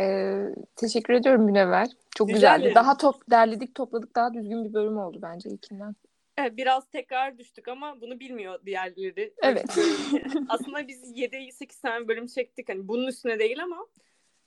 Ee, 0.00 0.42
teşekkür 0.76 1.14
ediyorum 1.14 1.44
Münevver. 1.44 1.86
Çok 2.16 2.28
Rica 2.28 2.34
güzeldi. 2.36 2.60
ederim. 2.62 2.74
Daha 2.74 2.96
top 2.96 3.30
derledik 3.30 3.74
topladık 3.74 4.14
daha 4.16 4.34
düzgün 4.34 4.64
bir 4.64 4.74
bölüm 4.74 4.98
oldu 4.98 5.18
bence 5.22 5.50
ilkinden. 5.50 5.94
Evet, 6.38 6.56
biraz 6.56 6.86
tekrar 6.90 7.38
düştük 7.38 7.68
ama 7.68 8.00
bunu 8.00 8.20
bilmiyor 8.20 8.58
diğerleri. 8.66 9.32
Evet. 9.42 9.64
Aslında 10.48 10.88
biz 10.88 11.12
7-8 11.12 11.80
tane 11.82 12.08
bölüm 12.08 12.26
çektik. 12.26 12.68
Hani 12.68 12.88
bunun 12.88 13.06
üstüne 13.06 13.38
değil 13.38 13.62
ama 13.62 13.86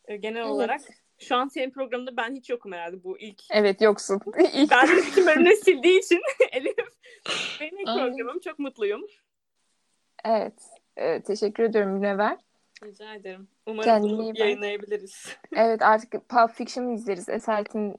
e, 0.05 0.17
genel 0.17 0.37
Evet. 0.41 0.49
olarak 0.49 0.81
şu 1.19 1.35
an 1.35 1.47
senin 1.47 1.71
programında 1.71 2.17
ben 2.17 2.35
hiç 2.35 2.49
yokum 2.49 2.71
herhalde 2.71 3.03
bu 3.03 3.19
ilk. 3.19 3.41
Evet 3.51 3.81
yoksun. 3.81 4.21
İlk- 4.53 4.71
Ben 4.71 4.87
de 4.87 4.91
bütün 4.97 5.25
bölümleri 5.25 5.55
sildiği 5.57 5.99
için 5.99 6.21
Elif 6.51 6.75
benim 7.61 7.79
ilk 7.79 7.87
Aynen. 7.87 8.07
programım. 8.07 8.39
Çok 8.39 8.59
mutluyum. 8.59 9.01
Evet. 10.25 10.53
Ee, 10.97 11.21
teşekkür 11.21 11.63
ediyorum 11.63 11.91
Münevver. 11.91 12.37
Rica 12.83 13.13
ederim. 13.13 13.47
Umarım 13.65 13.83
Kendine 13.89 14.11
bunu 14.11 14.31
yayınlayabiliriz. 14.39 15.37
Evet 15.55 15.81
artık 15.81 16.29
Pulp 16.29 16.51
Fiction'ı 16.51 16.93
izleriz. 16.93 17.29
Esaretin 17.29 17.95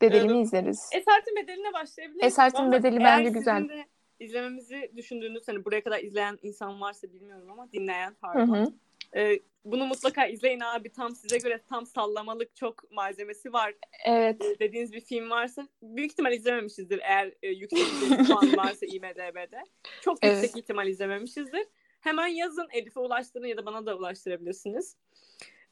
bedelini 0.00 0.32
Evet. 0.36 0.46
izleriz. 0.46 0.90
Esaretin 0.92 1.36
bedeline 1.36 1.72
başlayabiliriz. 1.72 2.26
Esaretin 2.26 2.58
Ama 2.58 2.72
Bedeli 2.72 3.00
bence 3.00 3.30
güzel. 3.30 3.68
de 3.68 3.84
izlememizi 4.20 4.92
düşündüğünüz 4.96 5.48
hani 5.48 5.64
buraya 5.64 5.84
kadar 5.84 5.98
izleyen 6.00 6.38
insan 6.42 6.80
varsa 6.80 7.12
bilmiyorum 7.12 7.50
ama 7.50 7.72
dinleyen 7.72 8.10
Hı 8.10 8.14
pardon. 8.20 8.54
hı. 8.54 8.72
Ee, 9.16 9.40
bunu 9.64 9.86
mutlaka 9.86 10.26
izleyin 10.26 10.60
abi. 10.60 10.92
Tam 10.92 11.14
size 11.14 11.38
göre 11.38 11.62
tam 11.68 11.86
sallamalık 11.86 12.56
çok 12.56 12.90
malzemesi 12.90 13.52
var 13.52 13.74
Evet. 14.06 14.44
Ee, 14.44 14.58
dediğiniz 14.58 14.92
bir 14.92 15.00
film 15.00 15.30
varsa 15.30 15.68
büyük 15.82 16.10
ihtimal 16.12 16.32
izlememişizdir 16.32 16.98
eğer 16.98 17.32
e, 17.42 17.48
yüksek 17.48 17.86
bir 18.10 18.26
puan 18.26 18.56
varsa 18.56 18.86
IMDB'de. 18.86 19.62
Çok 20.00 20.18
Evet. 20.22 20.42
yüksek 20.42 20.62
ihtimal 20.62 20.88
izlememişizdir. 20.88 21.66
Hemen 22.00 22.26
yazın 22.26 22.68
Elif'e 22.72 23.00
ulaştırın 23.00 23.46
ya 23.46 23.56
da 23.56 23.66
bana 23.66 23.86
da 23.86 23.96
ulaştırabilirsiniz. 23.96 24.96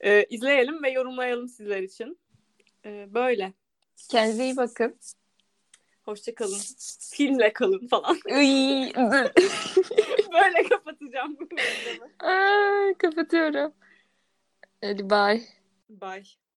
Ee, 0.01 0.25
izleyelim 0.31 0.83
ve 0.83 0.91
yorumlayalım 0.91 1.49
sizler 1.49 1.83
için. 1.83 2.19
Ee, 2.85 3.07
böyle. 3.15 3.53
Kendinize 4.11 4.45
iyi 4.45 4.57
bakın. 4.57 4.97
Hoşçakalın. 6.05 6.59
Filmle 7.13 7.53
kalın 7.53 7.87
falan. 7.89 8.19
Böyle 10.33 10.69
kapatacağım 10.69 11.37
bu 11.41 11.51
bölümü. 11.51 12.13
Kapatıyorum. 12.99 13.73
Hadi 14.81 15.11
bye. 15.11 15.43
Bye. 15.89 16.42